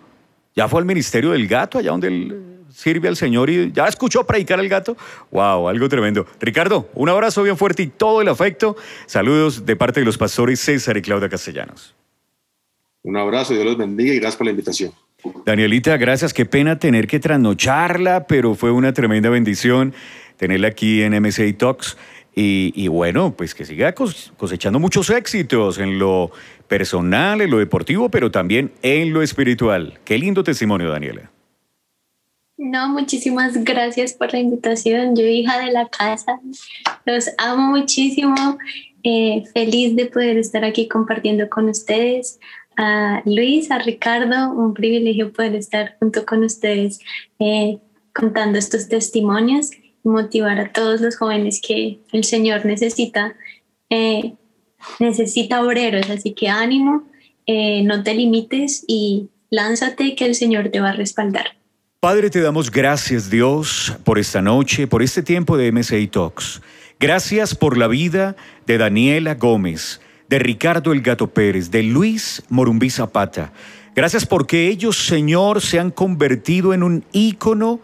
[0.55, 4.27] ¿Ya fue al ministerio del gato, allá donde él sirve al Señor y ya escuchó
[4.27, 4.97] predicar al gato.
[5.31, 5.69] ¡Wow!
[5.69, 6.27] Algo tremendo.
[6.39, 8.77] Ricardo, un abrazo bien fuerte y todo el afecto.
[9.07, 11.95] Saludos de parte de los pastores César y Claudia Castellanos.
[13.03, 14.93] Un abrazo, Dios los bendiga y gracias por la invitación.
[15.47, 16.35] Danielita, gracias.
[16.35, 19.95] Qué pena tener que trasnocharla, pero fue una tremenda bendición
[20.37, 21.97] tenerla aquí en MCI Talks.
[22.35, 26.31] Y, y, bueno, pues que siga cosechando muchos éxitos en lo
[26.69, 29.99] personal, en lo deportivo, pero también en lo espiritual.
[30.05, 31.31] Qué lindo testimonio, Daniela.
[32.59, 35.15] No, muchísimas gracias por la invitación.
[35.15, 36.41] Yo, hija de la casa,
[37.05, 38.35] los amo muchísimo.
[39.03, 42.41] Eh, feliz de poder estar aquí compartiendo con ustedes.
[42.79, 47.01] A Luis, a Ricardo, un privilegio poder estar junto con ustedes
[47.39, 47.79] eh,
[48.15, 53.35] contando estos testimonios y motivar a todos los jóvenes que el Señor necesita,
[53.91, 54.33] eh,
[54.99, 56.09] necesita obreros.
[56.09, 57.05] Así que ánimo,
[57.47, 61.57] no te limites y lánzate que el Señor te va a respaldar.
[61.99, 66.61] Padre, te damos gracias, Dios, por esta noche, por este tiempo de MCI Talks.
[67.01, 68.37] Gracias por la vida
[68.67, 73.55] de Daniela Gómez, de Ricardo El Gato Pérez, de Luis Morumbí Zapata.
[73.95, 77.81] Gracias porque ellos, Señor, se han convertido en un ícono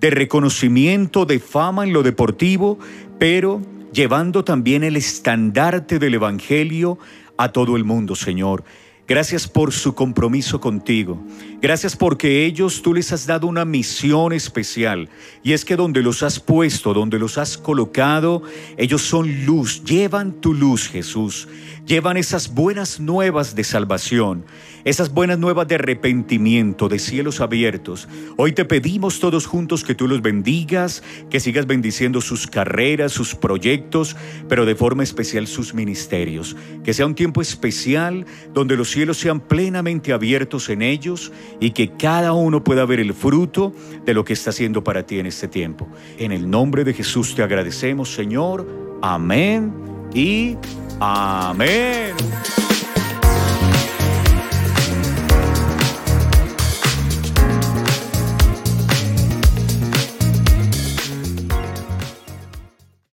[0.00, 2.78] de reconocimiento, de fama en lo deportivo,
[3.18, 3.60] pero
[3.92, 6.98] llevando también el estandarte del Evangelio
[7.36, 8.64] a todo el mundo, Señor.
[9.10, 11.20] Gracias por su compromiso contigo.
[11.62, 15.10] Gracias porque ellos tú les has dado una misión especial.
[15.42, 18.42] Y es que donde los has puesto, donde los has colocado,
[18.78, 21.48] ellos son luz, llevan tu luz, Jesús.
[21.84, 24.44] Llevan esas buenas nuevas de salvación
[24.84, 28.08] esas buenas nuevas de arrepentimiento, de cielos abiertos.
[28.36, 33.34] Hoy te pedimos todos juntos que tú los bendigas, que sigas bendiciendo sus carreras, sus
[33.34, 34.16] proyectos,
[34.48, 36.56] pero de forma especial sus ministerios.
[36.82, 41.92] Que sea un tiempo especial donde los cielos sean plenamente abiertos en ellos y que
[41.92, 43.72] cada uno pueda ver el fruto
[44.04, 45.88] de lo que está haciendo para ti en este tiempo.
[46.18, 48.66] En el nombre de Jesús te agradecemos, Señor.
[49.02, 49.72] Amén
[50.14, 50.56] y
[51.00, 52.14] amén.